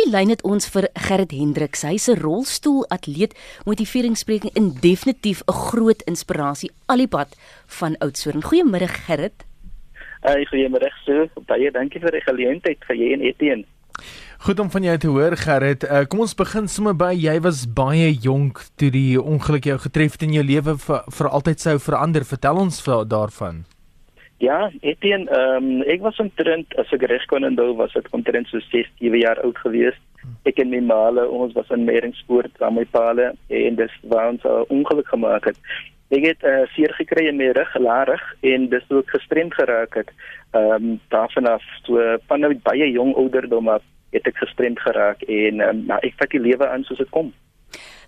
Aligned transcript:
die 0.00 0.08
lyn 0.08 0.32
het 0.32 0.42
ons 0.46 0.68
vir 0.72 0.88
Gerrit 1.06 1.32
Hendriks. 1.34 1.82
Hy's 1.84 2.08
'n 2.08 2.20
rolstoelatleet, 2.20 3.34
motiveringsspreking 3.66 4.52
en 4.56 4.72
definitief 4.80 5.42
'n 5.46 5.52
groot 5.52 6.02
inspirasie 6.02 6.70
alipad 6.86 7.36
van 7.66 7.96
Oudtshoorn. 7.98 8.42
Goeiemôre 8.42 8.88
Gerrit. 8.88 9.44
Hey, 10.22 10.46
goeiemôre 10.46 10.90
so. 11.04 11.28
Baie 11.46 11.70
dankie 11.70 12.00
vir 12.00 12.10
die 12.10 12.20
geleentheid 12.20 12.78
vir 12.86 12.96
jy 12.96 13.12
en 13.12 13.20
Etienne. 13.20 13.64
Goed 14.38 14.60
om 14.60 14.70
van 14.70 14.82
jou 14.82 14.96
te 14.98 15.08
hoor 15.08 15.36
Gerrit. 15.36 15.84
Uh, 15.84 16.04
kom 16.04 16.20
ons 16.20 16.34
begin 16.34 16.68
sommer 16.68 16.94
by 16.94 17.12
jy 17.12 17.40
was 17.40 17.66
baie 17.66 18.12
jonk 18.12 18.64
toe 18.76 18.90
die 18.90 19.20
ongeluk 19.20 19.64
jou 19.64 19.78
getref 19.78 20.12
het 20.12 20.22
in 20.22 20.32
jou 20.32 20.44
lewe 20.44 20.78
vir, 20.78 21.02
vir 21.10 21.28
altyd 21.28 21.60
sou 21.60 21.78
verander. 21.78 22.24
Vertel 22.24 22.56
ons 22.56 22.80
vir 22.80 23.04
daarvan. 23.04 23.64
Ja, 24.40 24.70
Etienne, 24.80 25.28
ehm 25.30 25.64
um, 25.64 25.82
ek 25.84 26.00
was 26.00 26.16
omtrent 26.22 26.72
as 26.80 26.88
ek 26.96 27.02
reg 27.10 27.26
kon 27.28 27.44
onthou 27.44 27.74
was 27.76 27.92
dit 27.92 28.06
omtrent 28.16 28.48
so 28.48 28.62
6, 28.72 28.88
7 28.96 29.20
jaar 29.20 29.40
oud 29.44 29.58
gewees. 29.60 29.98
Ek 30.48 30.62
en 30.64 30.70
my 30.72 30.80
maale, 30.80 31.26
ons 31.28 31.52
was 31.52 31.68
in 31.76 31.84
Meringspoort 31.84 32.56
aan 32.64 32.78
my 32.78 32.86
paale 32.94 33.26
en 33.58 33.76
dis 33.76 33.98
waar 34.12 34.30
ons 34.30 34.46
'n 34.48 34.64
ongeluk 34.76 35.12
gemaak 35.12 35.50
het. 35.50 35.60
Ek 36.08 36.24
het 36.24 36.48
uh, 36.48 36.64
seer 36.72 36.94
gekry 36.96 37.26
in 37.28 37.36
my 37.36 37.50
rug, 37.52 37.76
larig 37.76 38.24
en 38.40 38.68
dis 38.72 38.88
ook 38.88 39.12
gestremd 39.12 39.54
geraak 39.60 40.00
het. 40.00 40.08
Ehm 40.56 40.72
um, 40.72 41.00
daarvan 41.12 41.46
af 41.46 41.62
so 41.84 42.00
van 42.26 42.40
nou 42.40 42.54
baie 42.54 42.90
jong 42.90 43.12
ouderdom 43.20 43.68
af 43.68 43.84
het 44.10 44.26
ek 44.26 44.40
gestremd 44.40 44.80
geraak 44.80 45.20
en 45.22 45.60
um, 45.60 45.84
nou 45.92 46.00
ek 46.00 46.16
vat 46.16 46.32
die 46.32 46.40
lewe 46.40 46.68
aan 46.68 46.88
soos 46.88 47.04
dit 47.04 47.12
kom. 47.12 47.28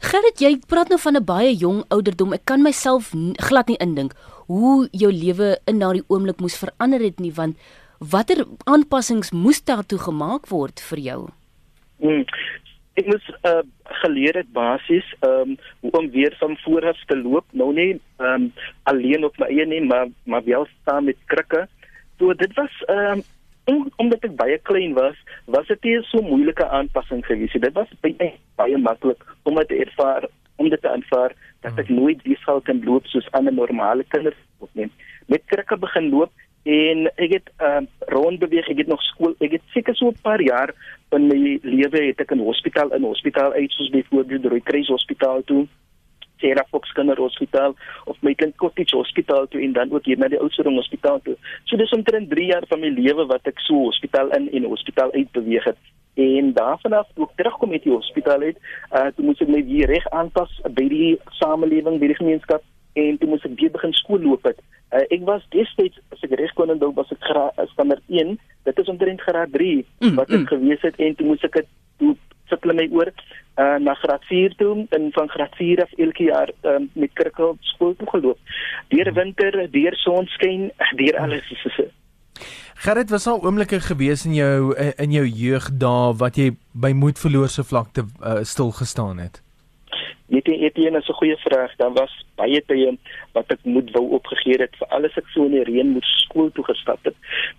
Gerrit, 0.03 0.41
jy 0.43 0.57
praat 0.67 0.89
nou 0.91 0.99
van 0.99 1.17
'n 1.17 1.25
baie 1.25 1.55
jong 1.55 1.85
ouderdom. 1.89 2.33
Ek 2.33 2.45
kan 2.45 2.63
myself 2.63 3.13
glad 3.39 3.69
nie 3.69 3.79
indink 3.79 4.13
hoe 4.47 4.89
jou 4.91 5.13
lewe 5.13 5.59
in 5.67 5.79
daardie 5.79 6.05
oomblik 6.09 6.41
moes 6.41 6.59
verander 6.59 7.01
het 7.01 7.21
nie, 7.21 7.33
want 7.33 7.57
watter 7.99 8.45
aanpassings 8.65 9.31
moes 9.31 9.63
daartoe 9.63 9.99
gemaak 9.99 10.49
word 10.51 10.81
vir 10.81 10.99
jou? 10.99 11.21
Hmm. 12.03 12.25
Ek 12.99 13.07
moes 13.07 13.29
uh, 13.49 13.63
geleer 14.03 14.37
het 14.37 14.51
basies 14.53 15.07
um, 15.25 15.57
om 15.81 16.11
weer 16.11 16.35
van 16.41 16.57
vooraf 16.65 16.99
te 17.07 17.17
loop, 17.17 17.47
nou 17.53 17.73
nie 17.73 18.01
um, 18.19 18.53
alleen 18.83 19.25
op 19.25 19.39
my 19.39 19.47
eie 19.47 19.67
nie, 19.67 19.81
maar 19.81 20.11
maar 20.25 20.45
wel 20.45 20.67
saam 20.85 21.05
met 21.05 21.17
krikke. 21.27 21.69
So 22.19 22.35
dit 22.35 22.53
was 22.59 22.75
um, 22.89 23.23
om, 23.65 23.89
omdat 23.97 24.25
ek 24.27 24.37
baie 24.37 24.59
klein 24.69 24.95
was, 24.99 25.19
was 25.47 25.67
dit 25.71 25.89
nie 25.89 25.99
so 26.11 26.23
moeilike 26.27 26.67
aanpassing 26.79 27.25
gewees 27.27 27.55
nie. 27.55 27.65
Dit 27.67 27.77
was 27.79 27.91
baie 28.05 28.33
baie 28.61 28.79
maklik 28.79 29.23
om 29.49 29.59
dit 29.61 29.69
te 29.69 29.81
ervaar, 29.87 30.27
om 30.57 30.71
dit 30.71 30.81
te 30.81 30.91
aanvaar 30.91 31.35
dat 31.63 31.79
ek 31.79 31.91
nooit 31.91 32.23
weer 32.27 32.41
sou 32.47 32.61
kan 32.67 32.83
loop 32.87 33.07
soos 33.11 33.29
ander 33.39 33.55
normale 33.55 34.05
kinders 34.15 34.39
nie. 34.79 34.91
Met 35.31 35.47
krikke 35.51 35.79
begin 35.79 36.11
loop 36.11 36.33
en 36.63 37.09
ek 37.19 37.33
het 37.35 37.49
uh, 37.59 37.83
rond 38.15 38.39
beweeg, 38.39 38.69
ek 38.71 38.85
het 38.85 38.91
nog 38.91 39.03
skool, 39.03 39.35
ek 39.43 39.57
het 39.59 39.65
seker 39.75 39.97
so 39.99 40.11
'n 40.11 40.23
paar 40.23 40.43
jaar 40.43 40.75
in 41.13 41.27
my 41.27 41.59
lewe 41.63 42.07
het 42.07 42.21
ek 42.21 42.31
in 42.31 42.43
hospitaal 42.43 42.95
in 42.95 43.03
hospitaal 43.03 43.53
uit 43.53 43.71
soos 43.71 43.91
byvoorbeeld 43.91 44.47
Rooikruis 44.47 44.89
Hospitaal 44.89 45.43
toe 45.43 45.67
Sarah 46.43 46.67
Fox 46.71 46.93
Kinderhospitaal 46.93 47.75
of 48.11 48.17
Maitland 48.21 48.57
Cottage 48.57 48.97
Hospitaal 48.97 49.47
toe 49.49 49.63
en 49.63 49.73
dan 49.73 49.93
ook 49.93 50.05
hier 50.05 50.19
na 50.19 50.29
die 50.29 50.41
Oudtshoorn 50.41 50.75
Hospitaal 50.75 51.21
toe. 51.23 51.37
So 51.65 51.79
dis 51.81 51.95
omtrent 51.95 52.31
3 52.31 52.47
jaar 52.51 52.67
van 52.69 52.83
my 52.83 52.91
lewe 52.99 53.27
wat 53.31 53.47
ek 53.47 53.63
so 53.63 53.87
hospitaal 53.87 54.35
in 54.37 54.51
en 54.51 54.69
hospitaal 54.75 55.15
uit 55.15 55.31
beweeg 55.39 55.65
het. 55.71 55.81
En 56.15 56.53
daarvan 56.59 56.99
af 56.99 57.09
toe 57.15 57.29
ek 57.31 57.39
terugkom 57.41 57.73
uit 57.73 57.87
die 57.87 57.95
hospitaal 57.95 58.43
uit, 58.51 58.59
uh 58.93 59.09
toe 59.17 59.25
moes 59.25 59.41
ek 59.41 59.49
my 59.55 59.63
weer 59.71 59.89
reg 59.95 60.07
aanpas 60.11 60.53
by 60.69 60.87
die 60.91 61.15
samelewing, 61.39 62.01
by 62.03 62.11
die 62.13 62.21
gemeenskap 62.21 62.67
en 63.01 63.17
toe 63.19 63.29
moes 63.31 63.47
ek 63.49 63.57
weer 63.61 63.73
begin 63.73 63.95
skool 63.97 64.21
loop 64.21 64.45
het. 64.45 64.59
Uh, 64.93 65.07
ek 65.09 65.23
was 65.25 65.45
destyds 65.55 65.97
as 66.13 66.27
ek 66.27 66.35
reg 66.37 66.53
kon 66.59 66.75
onthou 66.75 66.91
was 66.99 67.09
ek 67.15 67.23
graad 67.31 67.63
standaard 67.71 68.05
1, 68.13 68.35
dit 68.69 68.83
is 68.83 68.91
omtrent 68.93 69.25
graad 69.25 69.55
3 69.55 69.71
mm, 69.81 70.19
wat 70.19 70.29
ek 70.29 70.43
mm. 70.43 70.51
gewees 70.51 70.85
het 70.85 71.01
en 71.01 71.17
toe 71.17 71.31
moes 71.31 71.47
ek 71.49 71.63
dit 71.63 71.71
sit 72.53 72.67
hulle 72.67 72.77
my 72.77 72.87
oor 72.93 73.09
uh, 73.63 73.79
na 73.87 73.95
graad 73.95 74.25
4 74.31 74.55
toe 74.61 74.87
en 74.91 75.09
van 75.17 75.29
graad 75.29 75.55
4 75.61 75.83
af 75.83 75.93
elke 76.07 76.29
jaar 76.29 76.51
um, 76.63 76.91
met 76.93 77.13
kirkel 77.13 77.57
skool 77.61 77.95
toe 77.97 78.09
geloop. 78.11 78.39
Deur 78.89 79.13
winter, 79.13 79.59
deur 79.71 79.97
sonskyn, 80.05 80.71
deur 80.97 81.19
alles 81.19 81.51
is 81.51 81.67
so. 81.77 81.89
Gerrit 82.83 83.11
was 83.11 83.27
al 83.27 83.43
oomblikke 83.45 83.79
gewees 83.81 84.25
in 84.27 84.35
jou 84.35 84.75
in 84.99 85.13
jou 85.15 85.27
jeug 85.27 85.69
dae 85.79 86.15
wat 86.19 86.39
jy 86.41 86.49
by 86.75 86.91
moed 86.99 87.21
verloor 87.21 87.53
se 87.53 87.63
vlakte 87.63 88.03
uh, 88.03 88.41
stil 88.43 88.73
gestaan 88.75 89.21
het. 89.23 89.39
Weet 90.33 90.49
jy, 90.49 90.57
dit 90.59 90.79
is 90.79 91.09
'n 91.09 91.19
goeie 91.21 91.37
vraag. 91.37 91.77
Daar 91.77 91.93
was 91.93 92.13
baie 92.35 92.63
tye 92.67 92.97
wat 93.33 93.51
ek 93.53 93.63
moed 93.65 93.91
wou 93.95 94.17
opgegee 94.19 94.59
het 94.59 94.75
vir 94.81 94.89
alles 94.89 95.17
ek 95.21 95.29
so 95.35 95.45
in 95.45 95.53
die 95.53 95.65
reën 95.69 95.93
moet 95.93 96.09
skool 96.25 96.51
toe 96.51 96.65
gestap 96.65 96.99
het. 97.05 97.15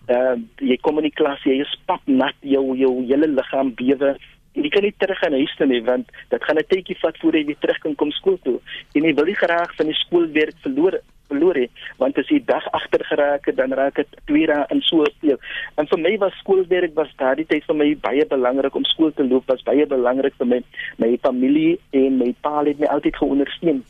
Ehm 0.07 0.43
uh, 0.43 0.67
jy 0.69 0.77
kom 0.81 0.97
in 0.97 1.07
die 1.07 1.17
klas, 1.21 1.39
jy 1.43 1.61
is 1.61 1.79
pap 1.85 2.01
nat, 2.05 2.35
jou 2.41 2.75
jou 2.77 2.93
hele 3.05 3.27
liggaam 3.27 3.73
bewe 3.79 4.17
jy 4.53 4.69
kan 4.69 4.85
nie 4.85 4.93
terug 4.97 5.19
gaan 5.19 5.33
huis 5.33 5.55
toe 5.57 5.67
nie 5.67 5.81
want 5.83 6.11
dit 6.29 6.43
gaan 6.43 6.57
'n 6.57 6.69
tydjie 6.69 6.99
vat 7.01 7.17
voor 7.17 7.35
jy 7.35 7.45
weer 7.45 7.59
terug 7.59 7.79
kan 7.79 7.95
kom 7.95 8.11
skool 8.11 8.39
toe. 8.43 8.59
En 8.95 9.03
jy 9.03 9.13
wil 9.13 9.25
nie 9.25 9.41
graag 9.41 9.75
van 9.75 9.85
die 9.85 9.99
skoolwerk 10.05 10.55
verloor 10.61 10.99
verloor 11.27 11.55
het 11.55 11.71
want 11.97 12.17
as 12.17 12.29
jy 12.29 12.39
dag 12.45 12.65
agter 12.77 13.03
geraak 13.09 13.45
het 13.45 13.57
dan 13.57 13.73
raak 13.73 13.95
dit 13.95 14.07
twee 14.25 14.47
dae 14.47 14.65
in 14.69 14.81
so 14.81 15.05
speel. 15.05 15.39
En 15.77 15.87
vir 15.87 15.99
my 15.99 16.17
was 16.17 16.37
skoolwerk 16.41 16.93
was 16.95 17.13
daardie 17.17 17.47
tyd 17.49 17.65
vir 17.69 17.75
my 17.75 17.89
baie 17.95 18.25
belangrik 18.25 18.75
om 18.75 18.85
skool 18.85 19.11
te 19.11 19.23
loop 19.23 19.47
was 19.47 19.63
baie 19.63 19.85
belangrik 19.85 20.35
vir 20.37 20.47
my 20.47 20.61
my 20.97 21.17
familie 21.25 21.79
en 21.91 22.17
my 22.17 22.33
pa 22.41 22.63
het 22.63 22.79
my 22.79 22.87
altyd 22.87 23.15
geondersteun. 23.15 23.83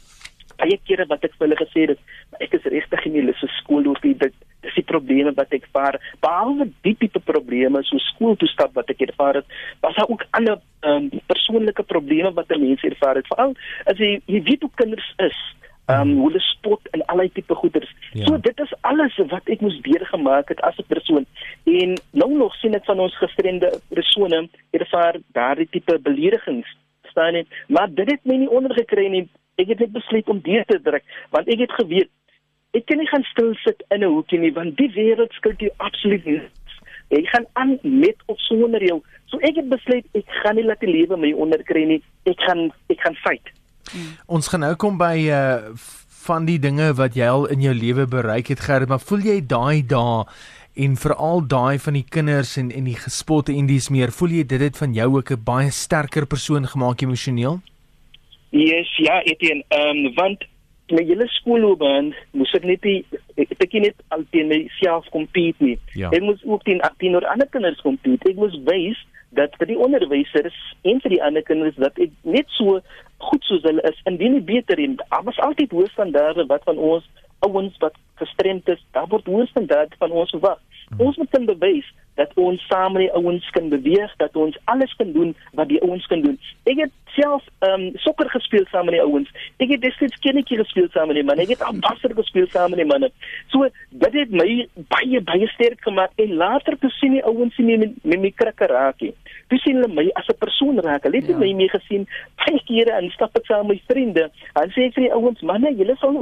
Baie 0.61 0.77
kere 0.87 1.05
wat 1.09 1.23
ek 1.23 1.35
vir 1.37 1.47
hulle 1.47 1.59
gesê 1.59 1.87
het, 1.89 1.99
ek 2.39 2.53
is 2.53 2.65
regtig 2.73 3.05
nie 3.05 3.25
lus 3.25 3.39
vir 3.39 3.53
skool 3.59 3.83
loop 3.87 4.03
nie. 4.03 4.13
Dit 4.13 4.35
dis 4.63 4.77
die 4.79 4.85
probleme 4.87 5.33
wat 5.37 5.53
ek 5.55 5.65
vaar. 5.75 5.99
Behalwe 6.23 6.69
die 6.87 6.95
tipe 6.99 7.19
probleme 7.19 7.83
so 7.87 7.99
skooltoestap 8.11 8.75
wat 8.77 8.91
ek 8.93 9.03
ervaar 9.09 9.41
het, 9.41 9.57
was 9.83 9.97
daar 9.97 10.09
ook 10.09 10.23
ander 10.39 10.61
um, 10.87 11.09
persoonlike 11.31 11.83
probleme 11.89 12.31
wat 12.37 12.53
mense 12.53 12.87
ervaar 12.87 13.19
het. 13.19 13.27
Veral 13.31 13.57
as 13.91 13.99
jy 13.99 14.15
jy 14.31 14.41
weet 14.47 14.63
hoe 14.63 14.71
kinders 14.79 15.09
is, 15.25 15.39
um, 15.91 16.15
hoe 16.17 16.29
hulle 16.29 16.43
spot 16.47 16.91
en 16.91 17.05
allerlei 17.05 17.31
tipe 17.33 17.55
goeders. 17.55 17.91
Ja. 18.13 18.25
So 18.27 18.37
dit 18.37 18.59
is 18.59 18.73
alles 18.81 19.17
wat 19.33 19.49
ek 19.51 19.63
moes 19.65 19.79
deurgemaak 19.85 20.53
het 20.53 20.61
as 20.61 20.79
'n 20.79 20.87
persoon. 20.87 21.25
En 21.63 21.97
nou 22.11 22.31
nog 22.37 22.55
sien 22.55 22.75
ek 22.75 22.85
van 22.85 22.99
ons 22.99 23.17
gestremde 23.17 23.69
persone 23.89 24.47
ervaar 24.71 25.19
daardie 25.33 25.67
tipe 25.71 25.99
beledigings 25.99 26.67
staan 27.09 27.33
nie, 27.33 27.47
maar 27.67 27.89
dit 27.93 28.09
het 28.09 28.25
my 28.25 28.35
nie 28.35 28.49
ondergekry 28.49 29.07
nie. 29.07 29.29
Ek 29.55 29.67
het 29.67 29.79
net 29.79 29.91
besluit 29.91 30.29
om 30.29 30.41
deur 30.41 30.65
te 30.65 30.81
druk 30.81 31.03
want 31.31 31.47
ek 31.47 31.59
het 31.59 31.71
geweet 31.71 32.11
ek 32.73 32.85
kan 32.89 32.97
nie 32.97 33.09
gaan 33.09 33.25
stil 33.29 33.53
sit 33.63 33.83
in 33.89 34.03
'n 34.03 34.13
hoekie 34.13 34.39
nie 34.39 34.53
want 34.53 34.77
die 34.77 34.89
wêreld 34.95 35.33
skuld 35.33 35.59
jou 35.59 35.71
absoluut 35.77 36.25
niks. 36.25 36.73
Jy 37.09 37.25
gaan 37.25 37.45
aan 37.53 37.79
met 37.81 38.17
of 38.25 38.39
sonder 38.39 38.83
jou. 38.83 39.01
So 39.25 39.37
ek 39.37 39.55
het 39.55 39.69
besluit 39.69 40.05
ek 40.13 40.25
gaan 40.41 40.55
nie 40.55 40.65
laat 40.65 40.79
die 40.79 40.89
lewe 40.89 41.17
my 41.17 41.33
onderkry 41.33 41.85
nie. 41.85 42.01
Ek 42.25 42.39
gaan 42.39 42.71
ek 42.89 42.99
gaan 43.01 43.15
fight. 43.15 43.51
Ons 44.25 44.47
gaan 44.47 44.59
nou 44.59 44.75
kom 44.75 44.97
by 44.97 45.17
uh 45.29 45.75
van 46.23 46.45
die 46.45 46.59
dinge 46.59 46.93
wat 46.95 47.17
jy 47.19 47.27
al 47.27 47.49
in 47.51 47.59
jou 47.61 47.73
lewe 47.75 48.05
bereik 48.07 48.47
het 48.47 48.61
Gerrit, 48.63 48.87
maar 48.87 49.03
voel 49.03 49.25
jy 49.27 49.41
daai 49.43 49.83
dae 49.83 50.23
en 50.73 50.95
veral 50.95 51.43
daai 51.47 51.79
van 51.79 51.93
die 51.93 52.05
kinders 52.09 52.55
en 52.57 52.71
en 52.71 52.87
die 52.87 52.95
gespotte 52.95 53.51
en 53.51 53.67
dis 53.67 53.89
meer, 53.89 54.11
voel 54.11 54.29
jy 54.29 54.45
dit 54.47 54.61
het 54.61 54.77
van 54.77 54.93
jou 54.93 55.17
ook 55.17 55.31
'n 55.31 55.43
baie 55.43 55.71
sterker 55.71 56.25
persoon 56.25 56.67
gemaak 56.67 57.01
emosioneel? 57.01 57.59
Yes, 58.53 58.89
ja, 59.01 59.21
Etienne, 59.25 59.63
ehm 59.73 60.05
um, 60.05 60.13
want 60.13 60.43
my 60.93 61.01
hele 61.07 61.25
skoolloopbaan 61.39 62.11
moes 62.37 62.51
ek 62.53 62.67
net 62.69 62.83
ek 62.85 63.53
ek 63.65 63.73
net 63.81 64.03
al 64.13 64.25
teen 64.35 64.51
myself 64.51 65.07
compete 65.15 65.63
nie. 65.63 65.79
Ja. 65.97 66.11
Ek 66.13 66.21
moes 66.21 66.43
ook 66.45 66.61
teen 66.67 66.83
teen 67.01 67.17
ander 67.17 67.49
kinders 67.49 67.81
compete. 67.81 68.29
Ek 68.29 68.37
moes 68.37 68.53
wys 68.67 68.99
dat 69.33 69.55
vir 69.57 69.71
die 69.71 69.79
onderwysers 69.81 70.59
en 70.85 71.01
vir 71.01 71.15
die 71.15 71.21
ander 71.25 71.41
kinders 71.47 71.79
dat 71.81 71.97
ek 71.97 72.13
net 72.21 72.49
so 72.59 72.77
goed 73.25 73.49
soos 73.49 73.65
hulle 73.65 73.81
is 73.89 74.01
indien 74.09 74.37
nie 74.37 74.45
beter 74.53 74.77
en 74.77 74.99
daar 75.01 75.25
was 75.25 75.39
altyd 75.47 75.73
hoë 75.73 75.89
standaarde 75.95 76.45
wat 76.51 76.69
van 76.69 76.77
ons 76.77 77.09
ouens 77.47 77.79
wat 77.81 77.97
gestremd 78.21 78.69
is, 78.69 78.81
daar 78.93 79.09
word 79.11 79.25
hoë 79.27 79.47
standaarde 79.49 79.97
van 79.99 80.13
ons 80.13 80.31
verwag. 80.35 80.61
Ons 80.97 81.17
moet 81.17 81.29
kan 81.29 81.45
bewys 81.45 81.93
dat 82.15 82.31
ons 82.37 82.61
saam 82.67 82.93
met 82.93 83.01
die 83.07 83.13
ouens 83.17 83.49
kan 83.49 83.69
beweeg, 83.69 84.11
dat 84.17 84.35
ons 84.35 84.57
alles 84.63 84.93
kan 84.95 85.11
doen 85.11 85.35
wat 85.53 85.67
die 85.67 85.81
ouens 85.81 86.05
kan 86.05 86.21
doen. 86.21 86.37
Ek 86.69 86.77
het 86.77 86.91
self 87.15 87.45
ehm 87.65 87.81
um, 87.81 87.97
sokker 88.05 88.29
gespeel 88.29 88.65
saam 88.69 88.85
met 88.85 88.97
die 88.97 89.01
ouens. 89.01 89.29
Ek 89.57 89.73
het 89.73 89.81
destyds 89.81 90.19
kindertjie 90.21 90.59
gespeel 90.61 90.87
saam 90.93 91.09
met 91.09 91.17
die 91.19 91.25
manne. 91.25 91.45
Ek 91.45 91.55
het 91.55 91.65
ambassadeur 91.65 92.17
gespeel 92.21 92.47
saam 92.53 92.73
met 92.73 92.81
die 92.81 92.89
manne. 92.89 93.09
So 93.53 93.69
dit 93.89 94.19
het 94.19 94.31
my 94.31 94.67
baie 94.93 95.21
baie 95.21 95.49
sterk 95.55 95.81
gemaak 95.81 96.13
en 96.21 96.35
later 96.41 96.77
te 96.79 96.89
sien 96.99 97.17
die 97.17 97.25
ouens 97.25 97.55
sien 97.57 97.71
met 97.79 97.97
met 98.03 98.21
my 98.25 98.31
krikker 98.31 98.73
raakie. 98.77 99.13
Toe 99.49 99.59
sien 99.65 99.81
hulle 99.81 99.93
my 99.93 100.09
as 100.21 100.29
'n 100.29 100.37
persoon 100.45 100.79
raak. 100.79 101.03
Hulle 101.03 101.21
het 101.21 101.33
ja. 101.33 101.37
my 101.37 101.53
mee 101.53 101.69
gesien 101.69 102.07
baie 102.45 102.61
kere 102.69 102.97
en 102.97 103.11
stap 103.11 103.37
ek 103.37 103.45
saam 103.45 103.67
met 103.67 103.77
my 103.77 103.93
vriende. 103.93 104.29
En 104.53 104.69
sê 104.69 104.89
ek 104.89 104.97
vir 104.97 105.09
die 105.09 105.13
ouens, 105.13 105.41
manne, 105.41 105.73
julle 105.77 105.97
sal 105.97 106.13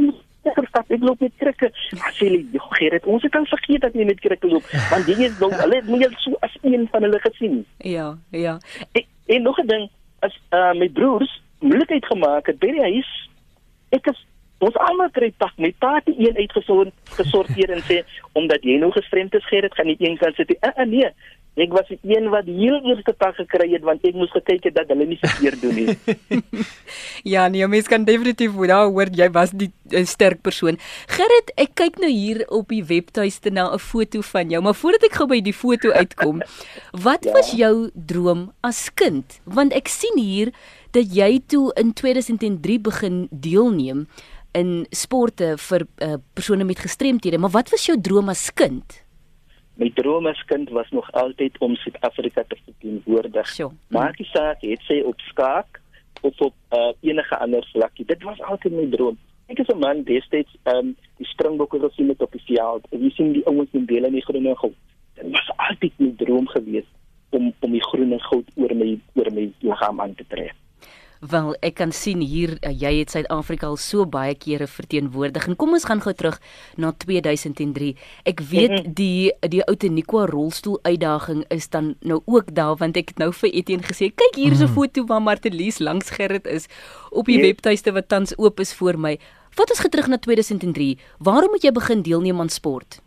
Ek 0.43 0.57
stap 0.67 0.89
ek 0.89 1.03
loop 1.05 1.19
met 1.21 1.33
krikke. 1.37 1.69
As 2.07 2.17
jy 2.17 2.41
jy 2.53 2.61
Gerrit, 2.77 3.05
ons 3.05 3.23
het 3.23 3.35
al 3.37 3.45
vergeet 3.45 3.81
dat 3.85 3.93
jy 3.93 4.05
met 4.09 4.19
krikke 4.19 4.49
loop, 4.49 4.65
want 4.89 5.07
jy 5.07 5.27
is 5.27 5.37
nou 5.39 5.51
hulle 5.53 5.75
het 5.75 5.89
my 5.89 6.07
so 6.23 6.37
as 6.41 6.55
een 6.63 6.87
van 6.91 7.05
hulle 7.05 7.19
gesien. 7.19 7.65
Ja, 7.77 8.17
ja. 8.31 8.57
En, 8.91 9.05
en 9.25 9.41
nog 9.41 9.59
'n 9.61 9.67
ding, 9.67 9.89
as 10.19 10.33
uh, 10.49 10.73
my 10.73 10.89
broers 10.89 11.41
moeilikheid 11.59 12.05
gemaak 12.05 12.45
het 12.49 12.59
by 12.59 12.71
die 12.73 12.81
huis, 12.81 13.11
ek 13.89 14.07
is 14.07 14.25
ons 14.61 14.79
almal 14.87 15.11
kry 15.11 15.31
pak 15.37 15.53
met 15.57 15.77
taarte 15.79 16.13
een 16.17 16.37
uitgesond 16.37 16.93
gesorteer 17.17 17.73
en 17.75 17.83
sê 17.89 18.01
omdat 18.39 18.63
jy 18.63 18.77
nou 18.81 18.91
gestremd 18.95 19.35
is 19.35 19.47
Gerrit, 19.49 19.75
gaan 19.75 19.89
nie 19.91 19.99
een 19.99 20.17
kan 20.21 20.33
sit 20.37 20.49
nie. 20.53 20.59
Uh, 20.61 20.75
uh, 20.77 20.87
nee, 20.87 21.11
Ek 21.59 21.73
was 21.75 21.89
die 21.89 21.97
een 22.07 22.29
wat 22.31 22.45
die 22.47 22.55
heel 22.55 22.77
eerste 22.87 23.11
pak 23.19 23.35
gekry 23.35 23.65
het 23.73 23.83
want 23.83 24.05
ek 24.07 24.15
moes 24.15 24.31
gekyk 24.31 24.69
het 24.69 24.75
dat 24.77 24.91
hulle 24.93 25.03
nie 25.09 25.17
verkeerd 25.19 25.59
doen 25.59 25.75
nie. 25.75 26.61
ja, 27.33 27.49
nee, 27.51 27.67
mens 27.67 27.89
kan 27.91 28.05
definitief 28.07 28.55
daar 28.71 28.87
hoor 28.87 29.11
jy 29.11 29.27
was 29.35 29.51
die 29.51 29.67
uh, 29.91 30.05
sterk 30.07 30.39
persoon. 30.45 30.79
Gerrit, 31.11 31.51
ek 31.59 31.75
kyk 31.75 31.99
nou 31.99 32.07
hier 32.07 32.45
op 32.47 32.71
die 32.71 32.85
webtuiste 32.87 33.51
na 33.51 33.67
'n 33.75 33.83
foto 33.83 34.23
van 34.31 34.47
jou, 34.47 34.63
maar 34.63 34.79
voordat 34.79 35.11
ek 35.11 35.19
gou 35.19 35.27
by 35.27 35.41
die 35.43 35.55
foto 35.55 35.91
uitkom, 35.91 36.39
wat 37.07 37.27
ja. 37.27 37.35
was 37.35 37.51
jou 37.51 37.91
droom 37.93 38.53
as 38.63 38.87
kind? 38.95 39.41
Want 39.43 39.75
ek 39.75 39.91
sien 39.91 40.15
hier 40.15 40.55
dat 40.95 41.11
jy 41.11 41.43
toe 41.51 41.75
in 41.75 41.91
2003 41.91 42.79
begin 42.79 43.27
deelneem 43.31 44.07
in 44.57 44.85
sporte 44.89 45.55
vir 45.69 45.85
uh, 46.03 46.17
persone 46.33 46.63
met 46.67 46.79
gestremthede, 46.79 47.37
maar 47.37 47.53
wat 47.55 47.69
was 47.69 47.85
jou 47.85 47.97
droom 48.01 48.29
as 48.29 48.49
kind? 48.53 49.03
My 49.79 49.89
droom 49.95 50.27
as 50.27 50.41
kind 50.45 50.69
was 50.69 50.89
nog 50.91 51.11
altyd 51.11 51.57
om 51.59 51.75
Suid-Afrika 51.75 52.43
te 52.47 52.57
verteenwoordig. 52.65 53.47
Sure. 53.47 53.71
Maak 53.87 54.19
nie 54.19 54.27
saak 54.29 54.61
het 54.61 54.83
sy 54.85 54.99
op 55.07 55.19
skaak 55.31 55.79
of 56.21 56.39
op 56.39 56.55
uh, 56.75 56.91
enige 57.01 57.37
ander 57.37 57.65
vlakkie. 57.71 58.05
Dit 58.05 58.23
was 58.23 58.41
altyd 58.41 58.75
my 58.77 58.87
droom. 58.91 59.17
Ek 59.51 59.59
is 59.59 59.67
'n 59.67 59.79
man 59.79 60.03
destyds 60.03 60.53
um 60.63 60.95
die 61.17 61.27
Springbokke 61.27 61.79
gesien 61.79 62.09
het 62.09 62.21
op 62.21 62.31
die 62.31 62.43
veld. 62.45 62.85
Ek 62.91 63.11
sien 63.15 63.33
die 63.33 63.45
ouens 63.47 63.71
in 63.71 63.85
dele 63.85 64.07
in 64.07 64.19
die 64.19 64.25
groen 64.25 64.45
en 64.45 64.57
goud. 64.57 64.77
Dit 65.15 65.31
was 65.31 65.49
altyd 65.55 65.93
my 65.97 66.11
droom 66.17 66.47
geweest 66.47 66.91
om 67.29 67.53
om 67.59 67.71
die 67.71 67.83
groen 67.83 68.11
en 68.11 68.21
goud 68.21 68.47
oor 68.55 68.75
my 68.75 68.99
oor 69.13 69.31
my 69.31 69.51
liggaam 69.59 70.01
aan 70.01 70.15
te 70.15 70.25
trek. 70.27 70.55
Wel, 71.21 71.51
ek 71.61 71.75
kan 71.77 71.91
sien 71.93 72.17
hier 72.25 72.55
uh, 72.65 72.71
jy 72.73 72.95
het 72.97 73.11
Suid-Afrika 73.13 73.67
al 73.69 73.75
so 73.77 74.07
baie 74.09 74.33
kere 74.33 74.65
verteenwoordig. 74.65 75.45
En 75.51 75.57
kom 75.59 75.75
ons 75.77 75.83
gaan 75.85 75.99
gou 76.01 76.13
terug 76.17 76.39
na 76.81 76.89
2003. 76.97 77.91
Ek 78.25 78.41
weet 78.49 78.73
mhm. 78.73 78.93
die 78.97 79.29
die 79.53 79.61
Outeniqua 79.67 80.25
rolstoel 80.31 80.79
uitdaging 80.81 81.43
is 81.53 81.69
dan 81.69 81.93
nou 82.01 82.23
ook 82.25 82.49
daar 82.57 82.73
want 82.81 82.97
ek 82.97 83.13
het 83.13 83.21
nou 83.21 83.29
vir 83.37 83.53
Etienne 83.53 83.85
gesê, 83.85 84.09
kyk 84.09 84.39
hier 84.39 84.55
is 84.55 84.63
'n 84.65 84.71
mm. 84.71 84.73
foto 84.73 85.05
waar 85.05 85.21
Martelies 85.21 85.77
langs 85.77 86.09
Gerrit 86.09 86.47
is 86.47 86.65
op 87.11 87.29
die 87.29 87.37
yes. 87.37 87.45
webtuiste 87.45 87.93
wat 87.93 88.09
tans 88.09 88.33
oop 88.37 88.59
is 88.59 88.73
vir 88.73 88.97
my. 88.97 89.19
Wat 89.55 89.69
ons 89.69 89.83
geterug 89.85 90.07
na 90.07 90.17
2003. 90.17 90.97
Waarom 91.19 91.51
moet 91.53 91.63
jy 91.63 91.71
begin 91.71 92.01
deelneem 92.01 92.39
aan 92.39 92.49
sport? 92.49 93.01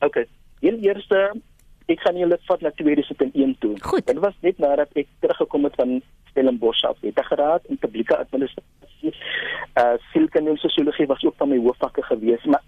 OK. 0.00 0.26
Heel 0.60 0.78
eerste 0.82 1.30
ek 1.86 2.00
gaan 2.00 2.18
julle 2.18 2.38
vat 2.48 2.60
na 2.60 2.70
2001 2.70 3.56
toe. 3.62 3.74
Goed. 3.82 4.06
Dit 4.06 4.18
was 4.18 4.34
net 4.40 4.58
nadat 4.58 4.90
ek 4.98 5.06
teruggekom 5.22 5.64
het 5.64 5.74
van 5.78 6.00
Stellenbosch 6.30 6.84
af. 6.88 6.96
Ek 7.06 7.20
geraad 7.28 7.66
in 7.68 7.78
publieke 7.78 8.16
administrasie. 8.16 9.14
Uh 9.80 9.96
sielkunde 10.12 10.50
en 10.50 10.62
sosiologie 10.62 11.06
was 11.06 11.24
ook 11.24 11.36
van 11.36 11.48
my 11.48 11.58
hoofvakke 11.58 12.02
gewees, 12.02 12.44
maar 12.44 12.62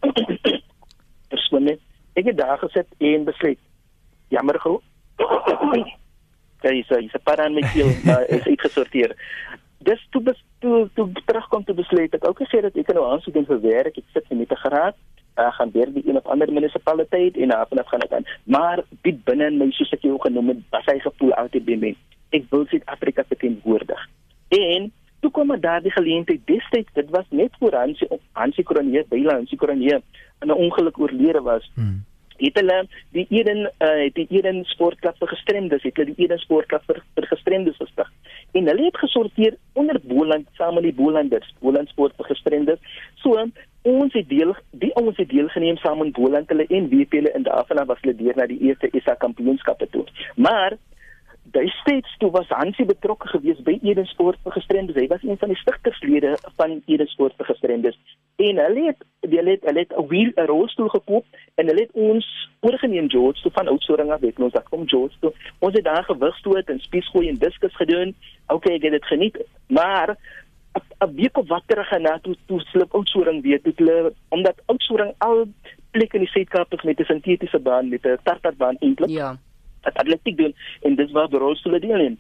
persoonlik 1.32 1.80
ek 2.18 2.28
het 2.30 2.38
daar 2.38 2.58
gesit 2.58 2.88
en 2.98 3.24
besluit. 3.24 3.58
Jammer. 4.28 4.60
Jy 6.62 6.84
sê 6.86 7.00
jy 7.02 7.22
aan 7.42 7.56
my 7.58 7.62
keel, 7.72 7.90
maar 8.06 8.28
is 8.30 8.46
uitgesorteer. 8.46 9.16
Dis 9.82 10.02
toe 10.14 10.22
bes, 10.22 10.38
toe 10.62 10.88
toe 10.94 11.08
terugkom 11.26 11.64
te 11.64 11.74
besluit 11.74 12.14
ek 12.14 12.28
ook 12.28 12.44
gesê 12.44 12.60
dat 12.62 12.76
ek 12.78 12.92
nou 12.94 13.08
aansoek 13.10 13.34
doen 13.34 13.48
vir 13.48 13.64
werk. 13.64 13.98
Ek 13.98 14.14
sit 14.14 14.30
in 14.30 14.44
die 14.44 14.60
geraad 14.66 14.94
uh, 15.38 15.52
gaan 15.52 15.70
weer 15.74 15.92
die 15.92 16.08
een 16.08 16.16
of 16.16 16.26
ander 16.26 16.52
munisipaliteit 16.52 17.36
en 17.36 17.48
dan 17.48 17.66
vanaf 17.68 17.88
gaan 17.88 18.00
ek 18.00 18.12
aan. 18.12 18.26
Maar 18.44 18.84
diep 19.02 19.24
binne 19.24 19.46
in 19.50 19.58
my 19.58 19.70
soos 19.70 19.92
ek 19.92 20.06
jou 20.06 20.18
genoem 20.20 20.54
het, 20.54 20.62
was 20.70 20.86
hy 20.86 20.98
gevoel 21.02 21.34
altyd 21.34 21.64
by 21.64 21.78
my 21.86 21.92
ek 22.37 22.49
wil 22.50 22.67
Suid-Afrika 22.67 23.25
verteenwoordig. 23.29 24.08
En 24.52 24.93
toe 25.23 25.31
kom 25.31 25.61
daar 25.61 25.82
die 25.82 25.94
geleentheid 25.94 26.40
destyds, 26.44 26.93
dit 26.93 27.11
was 27.11 27.26
net 27.31 27.52
voor 27.58 27.75
Hansie 27.75 28.08
Hansie 28.32 28.64
Kronee, 28.64 29.05
Bela 29.08 29.34
Hansie 29.38 29.58
Kronee 29.58 30.00
in 30.40 30.49
'n 30.49 30.61
ongeluk 30.64 30.99
oorlede 30.99 31.40
was. 31.40 31.70
Hmm. 31.75 32.05
Het 32.37 32.55
hulle 32.55 32.87
die 33.11 33.26
Eden 33.31 33.70
uh, 33.79 34.11
die 34.12 34.26
Eden 34.29 34.64
sportklub 34.64 35.17
vir 35.19 35.29
gestremdes, 35.29 35.82
het 35.82 35.96
hulle 35.96 36.14
die 36.14 36.25
Eden 36.25 36.38
sportklub 36.38 36.82
vir, 36.87 37.02
vir 37.14 37.26
gestremdes 37.26 37.76
gestig. 37.76 38.12
En 38.52 38.67
hulle 38.67 38.84
het 38.84 38.96
gesorteer 38.96 39.56
onder 39.73 40.00
Boland 40.02 40.46
saam 40.52 40.75
met 40.75 40.82
die 40.82 40.94
Bolanders, 40.94 41.55
Boland 41.61 41.88
sport 41.88 42.17
vir 42.17 42.25
gestremdes. 42.25 42.79
So 43.14 43.46
ons 43.82 44.12
het 44.12 44.29
deel 44.29 44.56
die 44.70 44.94
ons 44.94 45.17
het 45.17 45.29
deelgeneem 45.29 45.76
saam 45.76 45.99
met 45.99 46.12
Boland 46.12 46.49
hulle 46.49 46.67
en 46.69 46.88
WP 46.88 47.12
hulle 47.12 47.32
in 47.34 47.43
daarvan 47.43 47.87
was 47.87 48.00
hulle 48.00 48.17
deur 48.17 48.37
na 48.37 48.46
die 48.46 48.61
eerste 48.61 48.90
SA 49.05 49.14
kampioenskappe 49.14 49.87
toe. 49.90 50.05
Maar 50.34 50.76
Destyds 51.42 52.16
toe 52.18 52.30
was 52.30 52.48
Hansie 52.48 52.84
betrokke 52.86 53.28
gewees 53.28 53.58
by 53.66 53.74
Eden 53.82 54.06
Sport 54.06 54.38
vir 54.46 54.54
gestremdes. 54.54 54.96
Hy 54.96 55.08
was 55.10 55.24
een 55.26 55.38
van 55.40 55.50
die 55.50 55.58
stigterslede 55.58 56.36
van 56.56 56.76
Eden 56.86 57.10
Sport 57.10 57.34
vir 57.36 57.48
gestremdes. 57.50 57.98
En 58.38 58.60
hulle 58.62 58.84
het 58.86 59.02
hulle 59.26 59.56
het 59.56 59.66
hulle 59.66 59.82
het 59.82 59.92
'n 59.98 60.06
wiel 60.12 60.30
'n 60.36 60.46
rolstoel 60.46 60.88
gekoop 60.94 61.26
en 61.54 61.66
hulle 61.66 61.80
het 61.80 61.92
ons 61.92 62.26
oorgeneem 62.60 63.10
George 63.10 63.42
toe 63.42 63.52
van 63.52 63.68
Oudtshoorn 63.68 64.10
af 64.10 64.20
weet 64.20 64.38
ons 64.38 64.52
dat 64.52 64.68
kom 64.68 64.88
George 64.88 65.16
toe. 65.20 65.32
Ons 65.58 65.74
het 65.74 65.84
daar 65.84 66.04
gewigstoot 66.04 66.68
en 66.68 66.80
spiesgooi 66.80 67.28
en 67.28 67.38
diskus 67.38 67.76
gedoen. 67.76 68.14
Okay, 68.46 68.74
ek 68.74 68.82
het 68.82 68.92
dit 68.92 69.04
geniet, 69.04 69.36
maar 69.66 70.16
'n 71.04 71.14
week 71.14 71.36
of 71.36 71.48
wat 71.48 71.62
terug 71.66 71.90
en 71.90 72.20
toe 72.22 72.36
toe 72.46 72.60
slip 72.60 72.94
Oudtshoorn 72.94 73.40
weer 73.40 73.62
toe 73.62 73.72
hulle 73.76 74.12
omdat 74.28 74.62
Oudtshoorn 74.66 75.14
al 75.18 75.46
plek 75.90 76.12
in 76.14 76.20
die 76.20 76.28
Suid-Kaap 76.28 76.82
met 76.82 77.00
'n 77.00 77.04
sintetiese 77.04 77.58
baan 77.58 77.88
met 77.88 78.06
'n 78.06 78.18
tartarbaan 78.22 78.76
eintlik. 78.78 79.10
Ja 79.10 79.38
wat 79.82 79.94
atletiek 79.94 80.37
doen 80.37 80.55
en 80.82 80.94
dis 80.94 81.11
waar 81.11 81.31
rolstoele 81.31 81.81
deelneem. 81.81 82.19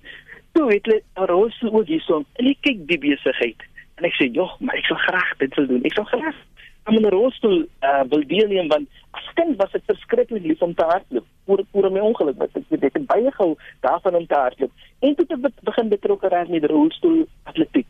Toe 0.52 0.66
weet 0.68 0.86
jy, 0.86 1.00
'n 1.16 1.28
rolstoel 1.30 1.72
ook 1.72 1.86
hierson 1.86 2.26
en 2.36 2.46
ek 2.46 2.60
kyk 2.60 2.86
die 2.86 2.98
besigheid 2.98 3.60
en 3.96 4.04
ek 4.04 4.14
sê, 4.14 4.30
"Jog, 4.32 4.60
maar 4.60 4.76
ek 4.76 4.84
sal 4.84 4.96
graag 4.96 5.36
dit 5.38 5.54
wil 5.54 5.66
doen. 5.66 5.84
Ek 5.84 5.92
sal 5.92 6.04
graag 6.04 6.36
aan 6.82 6.94
'n 6.94 7.08
rolstoel 7.08 7.66
uh, 7.80 8.02
wil 8.08 8.24
deelneem 8.26 8.68
want 8.68 8.88
as 9.10 9.28
kind 9.34 9.56
was 9.56 9.70
dit 9.72 9.82
verskriklik 9.86 10.42
lief 10.42 10.62
om 10.62 10.74
te 10.74 10.84
hardloop. 10.84 11.26
Voor 11.46 11.64
voor 11.72 11.92
my 11.92 11.98
ongeluk 11.98 12.38
wat 12.38 12.48
ek 12.52 12.64
dit 12.68 12.92
het 12.92 13.06
baie 13.06 13.30
gehou 13.30 13.56
daarvan 13.80 14.14
om 14.14 14.26
te 14.26 14.34
hardloop. 14.34 14.72
En 14.98 15.14
toe 15.14 15.24
het 15.28 15.44
ek 15.44 15.64
begin 15.64 15.88
betrokke 15.88 16.28
raak 16.28 16.48
met 16.48 16.64
rolstoel 16.64 17.26
atletiek. 17.42 17.86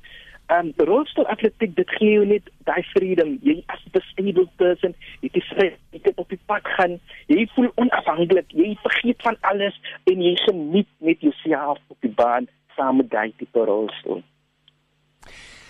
Um, 0.52 0.72
rolstoel 0.76 1.26
atletiek 1.32 1.76
dit 1.76 1.90
gee 1.96 2.16
jou 2.16 2.25
net 2.28 2.49
daai 2.69 2.82
freedom. 2.90 3.38
Jy 3.40 3.62
as 3.72 3.81
'n 3.87 4.00
stable 4.10 4.49
person, 4.56 4.94
jy 5.20 5.31
het 5.32 5.44
vry, 5.52 5.69
jy 5.93 6.00
kan 6.00 6.12
op 6.16 6.28
die 6.28 6.40
pad 6.46 6.66
gaan. 6.76 6.99
Jy 7.26 7.46
voel 7.54 7.70
onafhanklik. 7.75 8.50
Jy 8.52 8.76
vergeet 8.82 9.22
van 9.22 9.37
alles 9.40 9.81
en 10.04 10.22
jy 10.22 10.37
geniet 10.37 10.88
met 10.99 11.20
jouself 11.20 11.78
op 11.88 11.96
die 12.00 12.10
baan 12.10 12.49
saam 12.76 12.96
met 12.96 13.10
daai 13.10 13.32
tipe 13.37 13.64
rolstoel. 13.64 14.22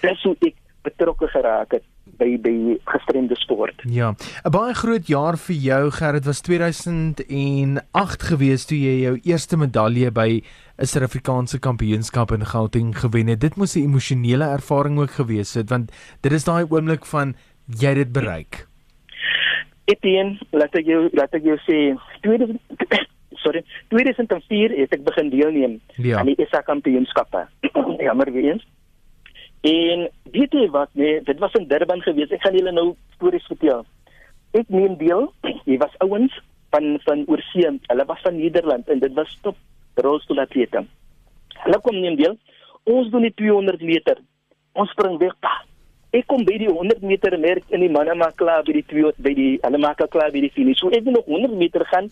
Dis 0.00 0.22
hoe 0.22 0.36
ek 0.40 0.56
betrokke 0.82 1.28
geraak 1.28 1.70
het 1.70 1.84
by 2.22 2.36
by 2.42 2.54
gestremde 2.94 3.36
sport. 3.36 3.82
Ja, 3.88 4.14
'n 4.44 4.50
baie 4.50 4.74
groot 4.74 5.06
jaar 5.06 5.36
vir 5.36 5.56
jou 5.56 5.90
Gerrit 5.90 6.24
was 6.24 6.40
2008 6.40 8.22
gewees 8.22 8.66
toe 8.66 8.78
jy 8.78 8.96
jou 9.02 9.18
eerste 9.24 9.56
medalje 9.56 10.10
by 10.10 10.42
'n 10.78 10.86
Suid-Afrikaanse 10.86 11.58
kampioenskap 11.58 12.32
in 12.32 12.46
Gauteng 12.46 12.94
gewen 12.94 13.26
het. 13.26 13.40
Dit 13.40 13.56
moes 13.56 13.76
'n 13.76 13.82
emosionele 13.82 14.44
ervaring 14.44 14.98
ook 14.98 15.10
gewees 15.10 15.54
het 15.54 15.70
want 15.70 15.92
dit 16.20 16.32
is 16.32 16.44
daai 16.44 16.64
oomblik 16.68 17.06
van 17.06 17.34
jy 17.66 17.88
het 17.88 17.96
dit 17.96 18.12
bereik. 18.12 18.66
Etienne, 19.84 20.38
laat 20.50 20.74
ek 20.74 20.86
jou 20.86 21.08
laat 21.12 21.34
ek 21.34 21.42
jou 21.42 21.58
sê 21.66 21.98
2000 22.20 22.60
sorry, 23.44 23.64
2004 23.88 24.70
het 24.78 24.92
ek 24.92 25.04
begin 25.04 25.30
deelneem 25.30 25.80
ja. 25.96 26.18
aan 26.18 26.26
die 26.26 26.46
SA 26.50 26.60
kampioenskappe. 26.60 27.46
Jammer 28.06 28.32
weer 28.32 28.52
eens. 28.52 28.66
En 29.62 30.08
weet 30.34 30.54
jy 30.58 30.68
wat 30.74 30.90
nee, 30.98 31.20
dit 31.22 31.38
was 31.38 31.52
in 31.58 31.68
Durban 31.70 32.02
gewees. 32.02 32.32
Ek 32.34 32.42
gaan 32.42 32.56
julle 32.58 32.72
nou 32.74 32.86
stories 33.14 33.46
vertel. 33.46 33.84
Ek 34.58 34.70
neem 34.74 34.96
deel. 34.98 35.28
Hier 35.68 35.78
was 35.78 35.94
ouens 36.02 36.34
van 36.74 36.96
van 37.06 37.22
oorsee. 37.30 37.70
Hulle 37.86 38.06
was 38.08 38.24
van 38.26 38.36
Nederland 38.36 38.88
en 38.88 38.98
dit 38.98 39.14
was 39.14 39.38
top 39.42 39.56
rolstoelatlete. 39.94 40.82
Hulle 41.62 41.80
kom 41.80 42.00
neem 42.00 42.16
deel. 42.18 42.38
Ons 42.90 43.12
doen 43.14 43.22
die 43.22 43.34
200 43.38 43.84
meter. 43.86 44.18
Ons 44.74 44.90
spring 44.90 45.18
weg. 45.22 45.36
Pa. 45.38 45.60
Ek 46.12 46.26
kom 46.28 46.42
by 46.44 46.58
die 46.60 46.68
100 46.68 47.00
meter 47.08 47.32
merk 47.40 47.64
in 47.72 47.80
die 47.80 47.88
manne 47.88 48.12
maak 48.20 48.34
klaar 48.36 48.60
by 48.66 48.74
die 48.76 48.84
twee 48.84 49.12
by 49.24 49.30
die 49.32 49.52
hulle 49.62 49.78
maak 49.80 50.02
klaar 50.12 50.32
by 50.34 50.42
die 50.44 50.50
finish. 50.52 50.82
So 50.82 50.92
ek 50.92 51.06
wil 51.06 51.16
nog 51.16 51.30
100 51.30 51.56
meter 51.56 51.84
gaan. 51.88 52.10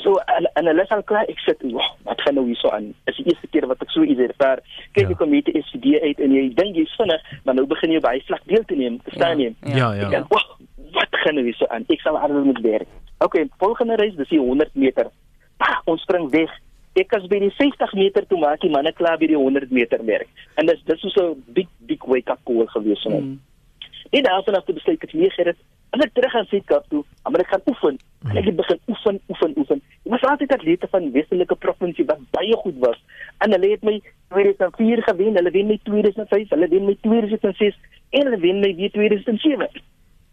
So 0.00 0.16
en, 0.32 0.48
hulle 0.70 0.86
sal 0.88 1.04
klaar 1.04 1.28
ek 1.28 1.42
sit. 1.44 1.60
Wow, 1.68 1.90
wat 2.08 2.24
gaan 2.24 2.38
nou 2.40 2.46
hierso 2.48 2.72
aan? 2.72 2.94
Is 3.10 3.20
die 3.20 3.26
eerste 3.28 3.50
keer 3.52 3.68
wat 3.68 3.84
ek 3.84 3.92
so 3.92 4.00
iets 4.00 4.24
ervaar. 4.30 4.64
Kyk 4.96 5.12
ja. 5.12 5.18
kom 5.20 5.34
met 5.34 5.50
die 5.50 5.60
SCD 5.60 6.00
uit 6.00 6.24
en 6.24 6.32
jy 6.32 6.46
dink 6.56 6.80
jy's 6.80 6.96
vinnig, 6.96 7.28
maar 7.44 7.60
nou 7.60 7.66
begin 7.68 7.92
jy 7.92 8.00
baie 8.06 8.24
vlak 8.30 8.48
deel 8.48 8.64
te 8.64 8.80
neem. 8.80 8.96
Verstaan 9.10 9.44
jy? 9.44 9.52
Ja, 9.68 9.92
ja. 9.92 10.08
ja. 10.08 10.10
En, 10.22 10.28
wow, 10.32 10.56
wat 10.96 11.20
gaan 11.20 11.36
nou 11.36 11.44
hierso 11.44 11.68
aan? 11.68 11.84
Ek 11.92 12.00
sal 12.00 12.16
harder 12.16 12.48
moet 12.48 12.64
werk. 12.64 13.00
Okay, 13.28 13.44
volgende 13.60 14.00
reis, 14.00 14.16
dis 14.16 14.32
die 14.32 14.40
100 14.40 14.72
meter. 14.72 15.12
Pa, 15.60 15.82
ons 15.84 16.00
spring 16.08 16.32
weg 16.32 16.48
ek 16.94 17.12
as 17.18 17.26
by 17.30 17.40
die 17.42 17.52
60 17.58 17.94
meter 17.98 18.26
toe 18.26 18.38
maak 18.38 18.62
die 18.62 18.70
manne 18.70 18.92
klaar 18.92 19.18
by 19.18 19.26
die 19.30 19.38
100 19.38 19.70
meter 19.74 20.02
merk. 20.04 20.28
En 20.60 20.66
dis 20.66 20.82
dis 20.86 21.06
so 21.14 21.32
'n 21.32 21.42
big 21.54 21.68
big 21.86 22.04
wake 22.04 22.30
up 22.30 22.40
call 22.44 22.66
gewees 22.66 23.02
vir 23.02 23.12
hom. 23.12 23.24
Mm. 23.24 23.40
En 24.10 24.22
daarvan 24.22 24.54
af 24.54 24.64
te 24.64 24.72
besluit 24.72 25.02
ek 25.02 25.12
nee 25.12 25.30
gerus, 25.30 25.56
as 25.90 26.04
ek 26.04 26.12
terug 26.14 26.30
gaan 26.30 26.46
sit 26.50 26.64
kap 26.66 26.84
toe, 26.88 27.02
maar 27.30 27.40
ek 27.40 27.50
gaan 27.50 27.66
oefen. 27.66 27.98
Mm. 28.22 28.30
En 28.30 28.36
ek 28.36 28.44
het 28.44 28.56
begin 28.56 28.78
oefen, 28.88 29.20
oefen, 29.28 29.52
oefen. 29.56 29.82
Ek 30.04 30.12
was 30.14 30.22
altyd 30.22 30.52
atlete 30.52 30.86
van 30.90 31.10
Weselike 31.10 31.56
provinsie 31.56 32.04
wat 32.04 32.20
baie 32.30 32.56
goed 32.56 32.78
was. 32.78 33.00
En 33.38 33.50
hulle 33.50 33.70
het 33.70 33.82
my 33.82 34.00
2004 34.28 35.02
gewen, 35.02 35.34
hulle 35.34 35.50
wen 35.50 35.66
my 35.66 35.78
2005, 35.82 36.48
hulle 36.48 36.68
wen 36.68 36.84
my 36.84 36.96
2006 37.00 37.76
en 38.10 38.26
hulle 38.28 38.40
wen 38.40 38.60
my 38.60 38.74
weer 38.74 38.90
2007. 38.90 39.82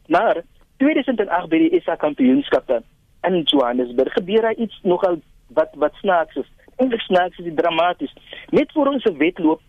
Maar 0.07 0.43
2008 0.77 1.49
by 1.49 1.57
die 1.57 1.81
SA 1.81 1.95
kampioenskappe 1.95 2.81
in 3.27 3.41
Johannesburg 3.45 4.13
gebeur 4.13 4.41
daar 4.41 4.55
iets 4.55 4.79
nogal 4.83 5.19
wat 5.53 5.75
wat 5.75 5.93
snaaks 5.93 6.35
is. 6.35 6.49
Eintlik 6.75 7.01
snaaks 7.01 7.37
is 7.37 7.45
dit 7.45 7.57
dramaties. 7.57 8.13
Net 8.49 8.71
voor 8.71 8.87
ons 8.87 9.03
wedloop 9.17 9.61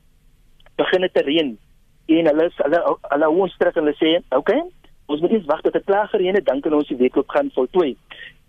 begin 0.77 1.01
dit 1.01 1.15
te 1.15 1.23
reën 1.23 1.59
en 2.07 2.31
hulle 2.31 2.51
hulle 2.57 2.81
hulle 3.01 3.29
ons 3.29 3.57
terug 3.57 3.77
en 3.77 3.85
hulle 3.85 3.97
sê, 3.99 4.13
"Oké, 4.29 4.39
okay, 4.39 4.63
ons 5.07 5.21
moet 5.21 5.31
eens 5.31 5.47
wag 5.47 5.61
tot 5.61 5.73
dit 5.73 5.85
klaar 5.85 6.09
gereën 6.09 6.35
het, 6.35 6.47
dan 6.47 6.61
kan 6.61 6.75
ons 6.75 6.89
die 6.89 6.97
wedloop 6.97 7.29
gaan 7.29 7.51
voltooi." 7.55 7.97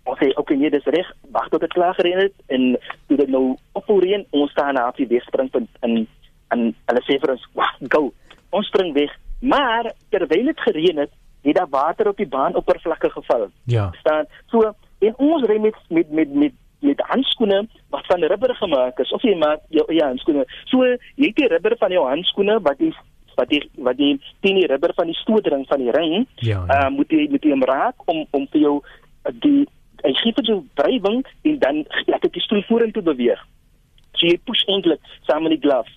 Ons 0.04 0.18
sê, 0.18 0.28
"Oké, 0.28 0.40
okay, 0.40 0.56
nee, 0.56 0.70
dis 0.70 0.84
reg. 0.84 1.12
Wag 1.30 1.48
tot 1.48 1.60
dit 1.60 1.72
klaar 1.72 1.94
gereën 1.94 2.18
het 2.18 2.32
en 2.46 2.78
toe 3.06 3.16
dit 3.16 3.28
nou 3.28 3.56
ophou 3.72 4.00
reën, 4.00 4.26
ons 4.30 4.50
staan 4.50 4.74
na 4.74 4.92
die 4.96 5.06
wegspringpunt 5.06 5.68
in 5.82 6.08
en 6.48 6.74
hulle 6.86 7.02
sê 7.02 7.18
vir 7.20 7.30
ons, 7.30 7.46
"Wag, 7.52 7.76
go." 7.88 8.12
Ons 8.50 8.66
spring 8.66 8.92
weg. 8.92 9.10
Maar 9.40 9.92
terwyl 10.08 10.44
dit 10.44 10.60
gereën 10.60 10.96
het, 10.96 11.10
het 11.42 11.54
daar 11.54 11.68
water 11.68 12.08
op 12.08 12.16
die 12.16 12.28
baanoppervlakte 12.28 13.10
geval. 13.10 13.48
Ja. 13.64 13.92
staan 13.98 14.26
so 14.46 14.74
en 14.98 15.14
ons 15.16 15.46
ry 15.46 15.58
met 15.60 15.74
met 15.88 16.10
met 16.10 16.34
met 16.34 16.52
met 16.78 17.00
handskoene 17.08 17.64
wat 17.94 18.06
van 18.06 18.24
rubber 18.24 18.54
gemaak 18.54 18.98
is 18.98 19.12
of 19.12 19.22
jy 19.22 19.34
maak 19.38 19.60
jou 19.68 19.84
ja 19.94 20.06
handskoene. 20.10 20.44
So 20.70 20.84
jy 20.84 21.30
het 21.30 21.36
die 21.36 21.50
rubber 21.52 21.76
van 21.78 21.94
jou 21.94 22.06
handskoene 22.08 22.58
wat 22.64 22.80
jy 22.82 22.92
wat 23.38 23.50
jy 23.50 23.62
wat 23.86 23.98
jy 23.98 24.10
teen 24.44 24.60
die 24.60 24.68
rubber 24.70 24.94
van 24.94 25.10
die 25.10 25.18
stootring 25.22 25.64
van 25.70 25.82
die 25.82 25.94
ring. 25.94 26.26
Ja, 26.36 26.64
ja. 26.68 26.86
Uh, 26.86 26.90
moet 26.94 27.10
jy 27.10 27.26
moet 27.30 27.44
jy 27.44 27.54
hom 27.54 27.66
raak 27.70 28.06
om 28.10 28.24
om 28.30 28.46
vir 28.52 28.66
jou 28.66 28.76
uh, 28.82 29.34
die 29.46 29.64
hy 30.04 30.12
gee 30.20 30.36
vir 30.36 30.48
jou 30.50 30.58
drywing 30.80 31.22
en 31.48 31.58
dan 31.58 31.84
laat 32.10 32.26
dit 32.26 32.36
die 32.36 32.44
stoel 32.44 32.64
vorentoe 32.68 33.02
beweeg. 33.02 33.40
So 34.14 34.28
jy 34.28 34.36
push 34.44 34.64
eintlik 34.68 35.00
saam 35.28 35.46
met 35.46 35.56
die 35.56 35.62
glove. 35.64 35.90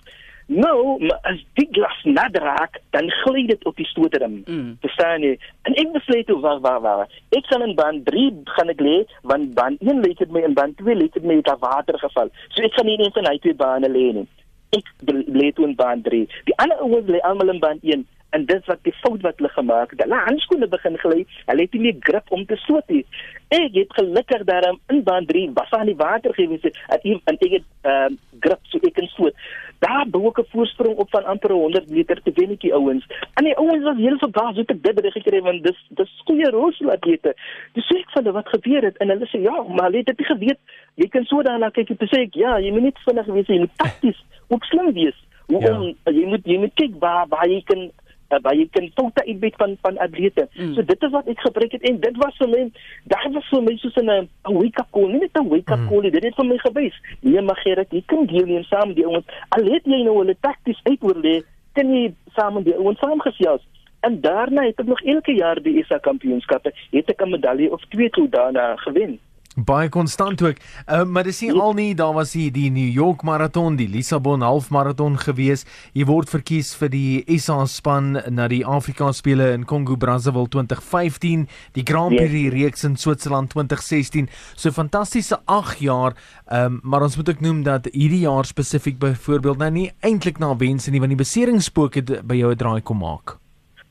Nou, 0.48 1.04
maar 1.04 1.18
as 1.28 1.40
die 1.60 1.68
glas 1.70 1.96
nader 2.04 2.40
raak, 2.42 2.78
dan 2.90 3.10
gly 3.10 3.42
dit 3.46 3.64
op 3.68 3.76
die 3.76 3.84
stootrim. 3.86 4.42
Mm. 4.46 4.76
Verstaan 4.80 5.20
jy? 5.20 5.34
En 5.68 5.76
ek 5.76 5.90
besluit 5.92 6.24
toe 6.26 6.38
wag 6.40 6.62
wag 6.64 6.80
wag. 6.80 7.18
Ek 7.36 7.44
gaan 7.52 7.66
in 7.66 7.74
baan 7.76 8.00
3 8.06 8.30
gaan 8.56 8.72
ek 8.72 8.80
lê, 8.80 8.96
want 9.28 9.52
baan 9.58 9.76
1 9.84 10.00
lê 10.00 10.14
dit 10.16 10.32
my 10.32 10.46
in 10.48 10.56
baan 10.56 10.72
2 10.80 10.96
lê 10.96 11.10
dit 11.12 11.26
my 11.28 11.36
daar 11.44 11.60
water 11.60 12.00
geval. 12.00 12.32
So 12.54 12.64
ek 12.64 12.78
gaan 12.78 12.88
nie 12.88 12.96
een 12.96 13.12
van 13.12 13.28
hy 13.28 13.36
twee 13.44 13.58
bane 13.60 13.92
lê 13.92 14.06
nie. 14.16 14.24
Ek 14.78 14.88
lê 15.12 15.52
toe 15.52 15.68
in 15.68 15.76
baan 15.76 16.00
3. 16.08 16.24
Die 16.48 16.56
ander 16.64 16.80
ouens 16.80 17.12
lê 17.12 17.20
almal 17.28 17.52
in 17.52 17.60
baan 17.66 17.84
1 17.84 18.08
en 18.36 18.48
dit 18.48 18.66
wat 18.72 18.80
die 18.84 18.96
fout 19.02 19.20
wat 19.24 19.36
hulle 19.40 19.52
gemaak 19.52 19.92
het. 19.92 20.02
Hulle 20.04 20.24
handskoene 20.24 20.72
begin 20.72 20.96
gly. 21.04 21.22
Hulle 21.48 21.68
het 21.68 21.76
nie 21.76 21.84
meer 21.86 22.00
grip 22.08 22.32
om 22.32 22.48
te 22.48 22.56
stoot 22.64 22.88
nie. 22.92 23.04
Ek 23.52 23.76
het 23.76 23.92
gelukkig 24.00 24.48
daarom 24.48 24.80
in 24.92 25.04
baan 25.04 25.28
3 25.28 25.50
was 25.60 25.76
aan 25.76 25.92
die 25.92 26.00
water 26.00 26.32
gewees 26.40 26.64
het 26.64 26.76
en 26.88 27.36
ek 27.36 27.60
het 27.60 27.64
ehm 27.84 28.16
uh, 28.16 28.20
grip 28.40 28.60
so 28.70 28.80
ek 28.86 28.94
kan 28.96 29.08
stoot 29.12 29.36
daar 29.78 30.06
bou 30.10 30.28
ek 30.28 30.38
'n 30.38 30.50
voorsprong 30.52 30.96
op 30.96 31.10
van 31.10 31.24
amper 31.24 31.52
100 31.52 31.90
meter 31.90 32.22
te 32.22 32.32
wenetjie 32.34 32.74
ouens. 32.74 33.06
En 33.34 33.44
die 33.44 33.56
ouens 33.56 33.84
was 33.84 33.96
heel 33.96 34.18
verbaas 34.18 34.54
hoe 34.54 34.64
ek 34.66 34.68
dit 34.68 34.82
bedig 34.82 35.12
gekry 35.12 35.40
want 35.40 35.62
dis 35.62 35.78
dis 35.88 36.22
goeie 36.24 36.50
rolslatlete. 36.50 37.34
Dis 37.72 37.86
sê 37.86 37.98
ek 37.98 38.10
van 38.10 38.32
wat 38.32 38.48
gebeur 38.48 38.82
het 38.82 38.96
en 38.96 39.08
hulle 39.08 39.26
sê 39.26 39.40
ja, 39.40 39.62
maar 39.68 39.84
hulle 39.84 40.02
het 40.02 40.06
dit 40.06 40.26
geweet. 40.26 40.58
Jy 40.94 41.08
kan 41.08 41.24
so 41.24 41.42
daarna 41.42 41.70
kyk 41.70 41.90
en 41.90 42.08
sê 42.08 42.20
ek 42.26 42.34
ja, 42.34 42.58
jy 42.58 42.70
moet 42.70 42.82
net 42.82 42.98
vinnig 43.04 43.26
wees, 43.26 43.46
jy 43.46 43.58
moet 43.58 43.76
takties, 43.76 44.24
ook 44.48 44.64
slim 44.64 44.92
wees. 44.92 45.18
Hoe 45.46 45.60
ja. 45.60 45.72
om 45.80 45.94
jy 46.04 46.26
moet 46.26 46.44
jy 46.44 46.58
moet 46.58 46.74
kyk 46.74 46.98
waar 46.98 47.26
waar 47.28 47.48
jy 47.48 47.62
kan 47.64 47.90
uh, 48.30 48.38
waar 48.42 48.56
jy 48.56 48.68
kan 48.72 48.90
foute 48.94 49.24
uitbet 49.26 49.56
van 49.56 49.76
van 49.80 49.98
atlete. 49.98 50.48
Mm. 50.54 50.74
So 50.74 50.82
dit 50.82 51.02
is 51.02 51.14
wat 51.14 51.28
ek 51.28 51.40
gebruik 51.40 51.72
het 51.72 51.86
en 51.90 52.00
dit 52.00 52.16
was 52.22 52.36
vir 52.40 52.48
my 52.48 52.62
daar 53.12 53.28
was 53.36 53.48
vir 53.52 53.62
my 53.62 53.76
soos 53.76 53.96
'n 53.96 54.28
wake 54.42 54.80
up 54.80 54.90
call, 54.90 55.08
nie 55.08 55.20
net 55.20 55.38
'n 55.38 55.48
wake 55.48 55.72
up 55.72 55.78
mm. 55.78 55.88
call 55.88 56.02
nie. 56.02 56.10
Dit 56.10 56.24
het 56.24 56.34
vir 56.34 56.46
my 56.46 56.58
gewys. 56.58 56.96
Nee, 57.20 57.40
maar 57.40 57.60
Gerrit, 57.64 57.90
jy 57.90 58.02
kan 58.06 58.26
deelneem 58.26 58.64
saam 58.64 58.94
die 58.94 59.06
ouens. 59.06 59.26
Al 59.48 59.64
het 59.64 59.84
jy 59.84 60.02
nou 60.02 60.18
hulle 60.18 60.36
takties 60.40 60.80
uitoorlê, 60.82 61.42
kan 61.72 61.94
jy 61.94 62.14
saam 62.34 62.54
met 62.54 62.64
die 62.64 62.76
ouens 62.76 62.98
saamgesels. 62.98 63.62
En 64.00 64.20
daarna 64.20 64.62
het 64.62 64.78
ek 64.78 64.86
nog 64.86 65.00
elke 65.02 65.32
jaar 65.32 65.62
die 65.62 65.78
ISA 65.78 65.98
kampioenskappe, 65.98 66.72
het 66.90 67.10
ek 67.10 67.22
'n 67.22 67.30
medalje 67.30 67.72
of 67.72 67.82
twee 67.88 68.10
toe 68.10 68.28
daarna 68.28 68.76
gewen 68.76 69.18
baie 69.64 69.88
konstant 69.88 70.42
ook. 70.42 70.56
Uh, 70.86 71.04
maar 71.04 71.24
dis 71.24 71.40
nie 71.40 71.50
ja. 71.52 71.60
al 71.60 71.74
nie, 71.78 71.94
daar 71.94 72.14
was 72.14 72.32
die, 72.36 72.50
die 72.54 72.70
New 72.70 72.88
York 72.92 73.22
maraton, 73.22 73.76
die 73.76 73.88
Lissabon 73.88 74.42
halfmaraton 74.42 75.18
gewees. 75.18 75.64
Jy 75.92 76.06
word 76.08 76.30
verkies 76.30 76.74
vir 76.78 76.92
die 76.92 77.38
SA 77.38 77.64
span 77.66 78.18
na 78.30 78.48
die 78.48 78.64
Afrika 78.66 79.10
spele 79.12 79.52
in 79.56 79.66
Congo 79.68 79.96
Brazzaville 79.96 80.48
2015, 80.48 81.46
die 81.78 81.86
Grand 81.86 82.16
Prix 82.16 82.32
yes. 82.32 82.52
reeks 82.54 82.84
in 82.84 82.96
Switserland 82.96 83.52
2016. 83.54 84.28
So 84.54 84.72
fantastiese 84.74 85.40
8 85.46 85.82
jaar. 85.84 86.16
Um, 86.52 86.80
maar 86.82 87.02
ons 87.02 87.16
moet 87.16 87.28
ook 87.28 87.40
noem 87.44 87.62
dat 87.66 87.90
hierdie 87.92 88.24
jaar 88.26 88.46
spesifiek 88.48 88.98
byvoorbeeld 88.98 89.58
nou 89.58 89.70
nie 89.70 89.90
eintlik 90.00 90.38
na 90.38 90.54
wense 90.56 90.90
nie 90.90 91.00
want 91.02 91.12
die 91.12 91.20
beseringspook 91.20 91.98
het 92.00 92.14
by 92.28 92.40
jou 92.40 92.52
'n 92.52 92.58
draai 92.58 92.80
kom 92.82 92.98
maak. 92.98 93.38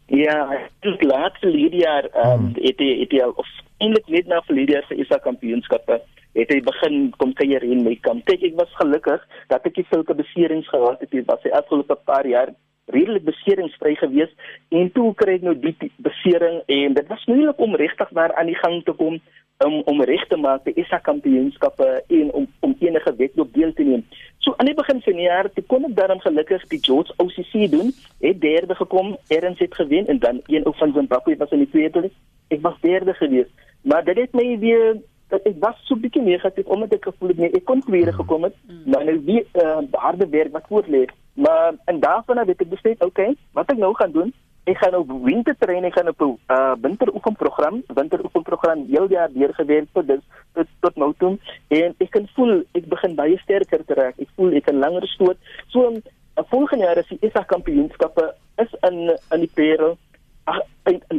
Ja, 0.07 0.59
dit 0.79 1.03
laatste 1.03 1.51
jaar 1.75 2.05
ehm 2.13 2.45
um, 2.45 2.51
het 2.55 2.79
hy 2.79 2.91
het 2.99 3.11
hy 3.11 3.23
al 3.25 3.35
eintlik 3.77 4.07
net 4.07 4.27
na 4.27 4.41
verlede 4.47 4.77
jaar 4.77 4.85
se 4.87 4.95
ISA 4.95 5.17
kampioenskappe 5.23 5.99
het 6.37 6.53
hy 6.53 6.59
begin 6.61 7.09
kom 7.17 7.33
kuier 7.33 7.63
in 7.65 7.83
my 7.83 7.95
kamp. 8.05 8.23
Kyk, 8.29 8.43
ek 8.51 8.55
was 8.59 8.71
gelukkig 8.79 9.23
dat 9.51 9.65
ek 9.65 9.77
nie 9.77 9.87
sulke 9.89 10.15
beserings 10.17 10.69
gehad 10.69 11.01
het 11.01 11.13
nie. 11.13 11.25
Was 11.27 11.43
hy 11.43 11.51
afgelope 11.57 11.97
paar 12.05 12.27
jaar 12.29 12.53
redelik 12.93 13.25
beseringsvry 13.27 13.95
gewees 13.99 14.31
en 14.71 14.91
toe 14.95 15.09
kry 15.19 15.37
ek 15.37 15.43
nou 15.43 15.55
die 15.59 15.75
besering 16.05 16.61
en 16.71 16.95
dit 16.95 17.09
was 17.11 17.25
moeilik 17.27 17.59
om 17.59 17.75
regtig 17.75 18.13
daar 18.15 18.31
aan 18.39 18.47
die 18.47 18.59
gang 18.61 18.79
te 18.87 18.95
kom 18.95 19.19
om 19.65 19.81
om 19.85 20.01
reg 20.01 20.27
te 20.27 20.37
maak 20.37 20.63
by 20.63 20.71
ISA 20.77 20.99
kampioenskappe 21.01 21.87
en 22.07 22.31
om 22.39 22.45
om 22.59 22.75
enige 22.79 23.13
wedloop 23.17 23.53
deel 23.53 23.73
te 23.73 23.83
neem. 23.83 24.03
So 24.37 24.53
aan 24.57 24.69
die 24.69 24.77
begin 24.77 25.01
van 25.01 25.17
die 25.17 25.25
jaar 25.25 25.49
het 25.49 25.65
kon 25.67 25.85
ek 25.89 25.95
daarom 25.97 26.21
gelukkig 26.21 26.65
die 26.73 26.81
George 26.81 27.13
OCC 27.17 27.71
doen, 27.71 27.91
het 28.21 28.41
derde 28.41 28.75
gekom, 28.75 29.15
Erns 29.27 29.59
het 29.59 29.75
gewen 29.75 30.07
en 30.07 30.19
dan 30.19 30.41
een 30.45 30.65
ou 30.65 30.75
van 30.77 30.93
Zimbabwe 30.93 31.37
was 31.37 31.51
in 31.51 31.65
die 31.65 31.69
tweede. 31.69 32.09
Ek 32.47 32.61
was 32.61 32.77
derde 32.81 33.13
geweest. 33.13 33.53
Maar 33.81 34.03
dit 34.05 34.17
het 34.17 34.33
my 34.33 34.59
weer 34.59 34.99
dat 35.27 35.43
ek 35.49 35.57
was 35.59 35.79
so 35.89 35.95
bietjie 35.95 36.21
negatief 36.21 36.65
omdat 36.65 36.93
ek 36.93 37.09
gevoel 37.09 37.33
het 37.33 37.37
nee, 37.37 37.51
ek 37.51 37.65
kon 37.65 37.81
tweede 37.81 38.13
mm. 38.13 38.19
gekom 38.21 38.43
het. 38.43 38.55
Mm. 38.67 38.81
Maar 38.85 39.05
nou 39.05 39.17
die 39.25 39.41
uh, 39.53 39.79
harde 39.91 40.27
werk 40.29 40.53
wat 40.53 40.69
voor 40.69 40.85
lê. 40.87 41.05
Maar 41.33 41.73
en 41.85 41.99
daarvan 41.99 42.37
het 42.37 42.61
ek 42.61 42.69
besluit, 42.69 43.03
okay, 43.03 43.33
wat 43.57 43.71
ek 43.73 43.81
nou 43.81 43.93
gaan 43.95 44.11
doen, 44.11 44.33
ek 44.67 44.81
gaan 44.81 44.91
nou 44.95 45.21
wintertrein, 45.23 45.85
ek 45.87 45.95
gaan 45.95 46.11
op 46.11 46.21
'n 46.21 46.35
uh, 46.51 46.75
winteroefenprogram, 46.81 47.83
winteroefenprogram 47.87 48.85
heel 48.87 49.07
jaar 49.09 49.31
deur 49.31 49.53
gewerk 49.53 49.87
tot 49.93 50.07
dis 50.07 50.23
tot 50.53 50.67
tot 50.79 50.95
nou 50.95 51.13
toe 51.17 51.37
en 51.67 51.95
ek 51.97 52.09
kan 52.11 52.27
voel 52.35 52.63
ek 52.73 52.85
begin 52.91 53.15
baie 53.15 53.37
sterker 53.37 53.85
te 53.85 53.93
raak. 53.93 54.19
Ek 54.19 54.29
voel 54.35 54.55
ek 54.59 54.65
kan 54.67 54.79
langer 54.79 55.07
stoot. 55.07 55.37
So 55.67 55.91
uh, 55.91 56.43
volgende 56.51 56.85
jaar 56.85 56.97
is 56.97 57.07
die 57.07 57.19
ISA 57.21 57.43
kampioenskappe 57.43 58.33
is 58.57 58.73
in 58.89 59.15
in 59.31 59.39
die 59.45 59.53
Parel. 59.55 59.97
Ag, 60.43 60.59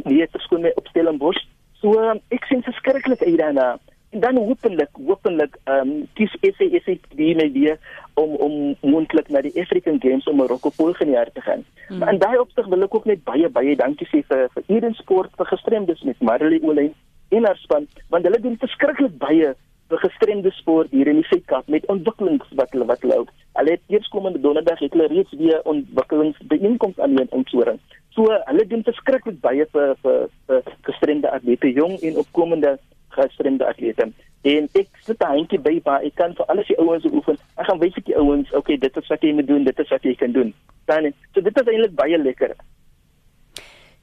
nee, 0.05 0.25
dit 0.25 0.41
skoon 0.41 0.61
my 0.61 0.71
op 0.75 0.87
Stellenbosch. 0.87 1.41
So 1.81 1.97
um, 1.97 2.21
ek 2.29 2.45
sien 2.45 2.63
verskriklik 2.63 3.21
uit 3.21 3.37
daarna. 3.37 3.77
En 4.09 4.19
dan 4.19 4.37
hopelik, 4.37 4.89
hopelik 4.93 5.57
ehm 5.63 5.89
um, 5.89 6.07
kies 6.13 6.33
SA 6.41 6.95
die 7.17 7.33
idee 7.33 7.77
om 8.13 8.35
om 8.35 8.75
moontlik 8.81 9.29
na 9.29 9.41
die 9.41 9.53
African 9.61 10.01
Games 10.01 10.27
om 10.27 10.35
Marokko 10.37 10.69
volgende 10.69 11.13
jaar 11.13 11.31
te 11.33 11.41
gaan. 11.41 11.65
Hmm. 11.89 11.97
Maar 11.97 12.13
in 12.13 12.19
daai 12.21 12.37
opsig 12.37 12.67
wil 12.69 12.85
ek 12.85 12.95
ook 12.95 13.05
net 13.09 13.23
baie 13.25 13.49
baie 13.49 13.75
dankie 13.75 14.07
sê 14.11 14.21
vir 14.29 14.45
vir 14.55 14.75
Eden 14.75 14.93
Sport 15.01 15.33
vir 15.37 15.49
gestremdes 15.49 16.03
met 16.05 16.21
Marley 16.21 16.61
Olyn 16.61 16.93
en 17.29 17.45
haar 17.49 17.57
span 17.63 17.87
want 18.13 18.27
hulle 18.29 18.41
doen 18.43 18.57
verskriklik 18.61 19.17
baie 19.17 19.55
vir 19.89 20.01
gestremde 20.03 20.51
sport 20.53 20.91
hier 20.93 21.09
in 21.09 21.21
die 21.21 21.27
Suid-Kaap 21.31 21.69
met 21.73 21.85
ontwikkelings 21.89 22.51
wat 22.59 22.73
hulle 22.75 22.85
wat 22.85 23.01
hulle 23.01 23.17
ook. 23.23 23.31
Hulle 23.57 23.73
het 23.73 23.93
eers 23.93 24.09
komende 24.13 24.41
donderdag 24.43 24.83
het 24.85 24.93
hulle 24.93 25.07
reeds 25.09 25.33
weer 25.39 25.63
ontwikkelingsbijeenkomste 25.73 27.01
aan 27.01 27.17
in 27.17 27.33
Oudtshoorn. 27.37 27.81
So 28.13 28.29
hulle 28.29 28.65
doen 28.69 28.85
verskriklik 28.85 29.39
baie 29.41 29.65
vir 29.73 29.95
vir, 30.03 30.27
vir 30.45 30.69
gestremde 30.91 31.31
atlete, 31.33 31.73
jong 31.73 31.97
en 32.05 32.21
opkomende 32.21 32.77
gestremde 33.17 33.65
atlete. 33.65 34.11
En 34.41 34.69
ek 34.71 34.87
sit 35.03 35.19
'n 35.19 35.27
handjie 35.27 35.59
by 35.59 35.81
waar 35.83 36.03
ek 36.03 36.15
kan 36.15 36.33
vir 36.35 36.45
alles 36.45 36.67
die 36.67 36.79
ouens 36.79 37.05
oefen. 37.05 37.37
Ek 37.57 37.65
gaan 37.65 37.79
wys 37.79 37.97
ek 37.97 38.05
die 38.05 38.15
ouens, 38.15 38.53
okay, 38.53 38.77
dit 38.77 38.97
is 38.97 39.07
wat 39.07 39.21
jy 39.21 39.33
moet 39.33 39.47
doen, 39.47 39.63
dit 39.63 39.79
is 39.79 39.89
wat 39.89 40.03
jy 40.03 40.15
kan 40.15 40.31
doen. 40.31 40.53
Dan 40.85 41.13
so 41.33 41.41
dit 41.41 41.59
is 41.61 41.67
eintlik 41.67 41.95
baie 41.95 42.17
lekker. 42.17 42.55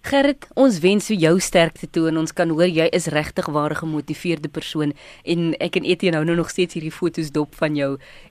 Gerrit, 0.06 0.44
ons 0.54 0.76
wens 0.84 1.08
vir 1.10 1.16
jou 1.18 1.32
sterkte 1.42 1.88
toe 1.90 2.04
en 2.12 2.20
ons 2.20 2.34
kan 2.38 2.50
hoor 2.54 2.68
jy 2.70 2.84
is 2.94 3.08
regtig 3.10 3.48
ware 3.50 3.74
gemotiveerde 3.74 4.46
persoon 4.54 4.92
en 5.26 5.48
ek 5.58 5.80
en 5.80 5.88
Etienne 5.88 6.20
hou 6.20 6.26
nou 6.28 6.36
nog 6.38 6.52
steeds 6.52 6.76
hierdie 6.78 6.92
foto's 6.94 7.32
dop 7.34 7.56
van 7.58 7.74
jou. 7.74 7.88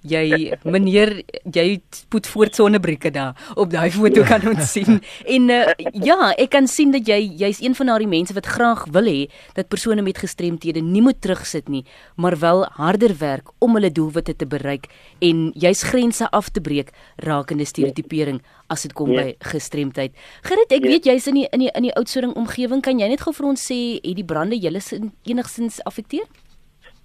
Jy 0.07 0.53
meneer, 0.75 1.17
jy 1.43 1.81
put 2.13 2.29
voort 2.31 2.55
sonnebrieke 2.55 3.11
daar. 3.11 3.35
Op 3.59 3.73
daai 3.73 3.89
foto 3.91 4.23
kan 4.23 4.45
ons 4.53 4.71
sien. 4.77 5.01
En 5.27 5.51
uh, 5.51 5.73
ja, 5.99 6.31
ek 6.39 6.53
kan 6.55 6.69
sien 6.71 6.95
dat 6.95 7.11
jy 7.11 7.19
jy's 7.43 7.59
een 7.59 7.75
van 7.75 7.91
daardie 7.91 8.07
mense 8.13 8.37
wat 8.37 8.47
graag 8.55 8.87
wil 8.95 9.11
hê 9.11 9.27
dat 9.59 9.67
persone 9.67 10.05
met 10.05 10.23
gestremthede 10.23 10.79
nie 10.79 11.03
moet 11.03 11.19
terugsit 11.19 11.67
nie, 11.67 11.83
maar 12.15 12.39
wel 12.39 12.63
harder 12.79 13.17
werk 13.19 13.51
om 13.59 13.75
hulle 13.75 13.91
doelwitte 13.91 14.37
te 14.39 14.47
bereik 14.47 14.87
en 15.19 15.49
jy's 15.59 15.83
grense 15.91 16.31
af 16.31 16.53
te 16.55 16.63
breek 16.63 16.95
rakende 17.27 17.67
stereotipering 17.67 18.39
as 18.67 18.85
dit 18.85 18.93
kom 18.93 19.11
yeah. 19.11 19.23
by 19.23 19.49
gestremdheid. 19.51 20.15
Gerrit, 20.45 20.71
ek 20.71 20.81
yeah. 20.81 20.91
weet 20.93 21.09
jy's 21.09 21.27
in 21.31 21.41
die 21.41 21.45
in 21.51 21.65
die 21.65 21.71
in 21.73 21.87
die 21.87 21.93
Oudtshoorn 21.93 22.33
omgewing, 22.33 22.81
kan 22.85 22.99
jy 22.99 23.09
net 23.11 23.21
gou 23.25 23.33
vir 23.35 23.49
ons 23.51 23.67
sê 23.71 23.77
het 23.99 24.17
die 24.17 24.25
brande 24.25 24.57
julle 24.57 24.81
enigstens 25.25 25.81
afekteer? 25.85 26.25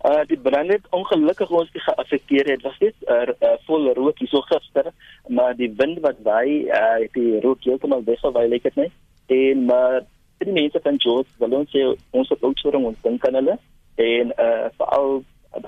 Uh 0.08 0.22
die 0.28 0.38
brande 0.40 0.78
het 0.78 0.86
ongelukkig 0.96 1.50
ons 1.52 1.72
nie 1.74 1.82
geaffekteer 1.84 2.48
het. 2.54 2.62
Was 2.64 2.78
net 2.80 2.94
'n 3.04 3.12
uh, 3.12 3.34
uh, 3.48 3.58
vol 3.66 3.92
rook 3.92 4.18
hier 4.18 4.28
so 4.28 4.40
gister, 4.48 4.92
maar 5.28 5.56
die 5.56 5.72
wind 5.76 6.00
wat 6.00 6.16
waai, 6.24 6.64
uh 6.68 6.96
het 7.04 7.12
die 7.12 7.40
rook 7.40 7.64
heeltemal 7.64 8.04
weggewaai, 8.04 8.48
lyk 8.48 8.62
dit 8.62 8.76
net. 8.76 8.92
En 9.26 9.64
maar 9.64 10.00
die 10.38 10.52
mense 10.52 10.80
van 10.82 11.00
George, 11.00 11.28
wil 11.38 11.58
ons 11.60 11.70
sê 11.70 11.84
ons 12.10 12.30
op 12.30 12.44
Oudtshoorn 12.44 12.84
ons 12.84 13.02
dink 13.02 13.26
aan 13.26 13.34
hulle 13.34 13.58
en 13.94 14.32
uh 14.38 14.68
veral 14.78 15.22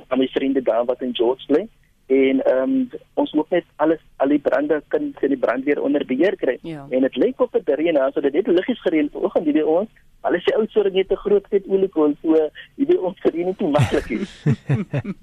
aan 0.09 0.19
my 0.19 0.29
vriende 0.33 0.63
daar 0.63 0.85
wat 0.85 1.03
in 1.03 1.15
George 1.15 1.45
bly 1.47 1.69
en 2.07 2.43
ehm 2.45 2.63
um, 2.63 2.91
ons 3.15 3.33
moet 3.33 3.51
net 3.51 3.65
alles 3.77 4.01
al 4.17 4.29
die 4.29 4.39
brande 4.39 4.83
kan 4.89 5.13
sien 5.21 5.33
die 5.35 5.39
brandweer 5.39 5.83
onder 5.83 6.05
beheer 6.07 6.37
kry. 6.37 6.59
Ja. 6.63 6.87
En 6.91 7.01
dit 7.01 7.17
lyk 7.17 7.41
op 7.41 7.53
dit 7.53 7.69
reën 7.69 7.99
so 8.15 8.21
dit 8.21 8.35
het 8.35 8.47
liggies 8.47 8.81
gereën 8.81 9.11
vanoggend 9.13 9.45
hierdie 9.45 9.67
ons. 9.67 9.89
Alles 10.21 10.45
se 10.45 10.55
oud 10.57 10.71
soort 10.71 10.93
net 10.93 11.09
te 11.09 11.17
groot 11.17 11.47
het 11.51 11.67
oliekool 11.67 12.15
so 12.23 12.49
hierdie 12.77 13.01
ons 13.01 13.21
gereën 13.21 13.47
nie 13.47 13.57
te 13.57 13.65
maklik 13.65 14.11
is. 14.11 14.43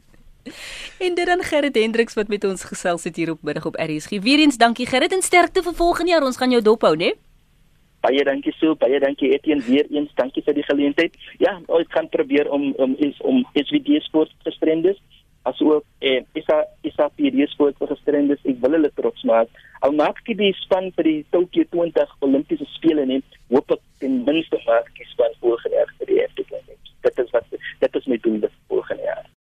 en 1.05 1.15
dit 1.15 1.25
dan 1.25 1.43
Gerrit 1.43 1.75
Hendriks 1.75 2.13
wat 2.13 2.27
met 2.27 2.43
ons 2.43 2.63
gesels 2.63 3.03
het 3.03 3.15
hier 3.15 3.31
op 3.31 3.43
middag 3.43 3.65
op 3.65 3.75
RSG. 3.75 4.21
Weereens 4.23 4.57
dankie 4.57 4.87
Gerrit 4.87 5.13
en 5.13 5.21
sterkte 5.21 5.63
vir 5.63 5.73
volgende 5.73 6.11
jaar. 6.11 6.23
Ons 6.23 6.37
gaan 6.37 6.51
jou 6.51 6.61
dophou, 6.61 6.95
né? 6.95 7.13
Baie 7.99 8.23
dankie 8.23 8.53
so, 8.55 8.75
baie 8.79 8.99
dankie 8.99 9.33
Etienne 9.35 9.63
weer 9.67 9.85
eens. 9.91 10.11
Dankie 10.15 10.43
vir 10.43 10.55
die 10.55 10.63
geleentheid. 10.63 11.15
Ja, 11.37 11.59
ons 11.67 11.87
gaan 11.91 12.09
probeer 12.09 12.49
om 12.49 12.71
om 12.77 12.95
is 12.97 13.17
om 13.21 13.43
SVD 13.53 13.99
sport 14.07 14.31
gestremdes 14.47 14.97
asook 15.43 15.85
eh 16.01 16.23
isa 16.35 16.65
isa 16.83 17.09
PD 17.17 17.47
sport 17.51 17.75
gestremdes. 17.79 18.43
Ek 18.45 18.61
wil 18.63 18.77
hulle 18.77 18.91
trots 18.95 19.23
maak. 19.23 19.47
Al 19.85 19.95
maak 19.95 20.19
ek 20.25 20.37
die 20.37 20.53
span 20.63 20.91
vir 20.97 21.07
die 21.11 21.25
Tokyo 21.31 21.63
20 21.75 22.17
Olimpiese 22.25 22.67
spele 22.75 23.05
net, 23.05 23.39
hoop 23.53 23.71
ek 23.71 23.81
ten 24.03 24.23
minste 24.27 24.59
maak 24.67 24.91
ek 24.91 25.03
die 25.03 25.11
span 25.13 25.35
volgende 25.39 25.79
jaar 25.79 25.95
vir 25.99 26.13
die 26.13 26.23
Afrika. 26.27 26.63
Dit 27.03 27.19
is 27.23 27.31
wat 27.31 27.45
dit 27.51 27.95
is 27.95 28.07
my 28.07 28.17
doel. 28.17 28.39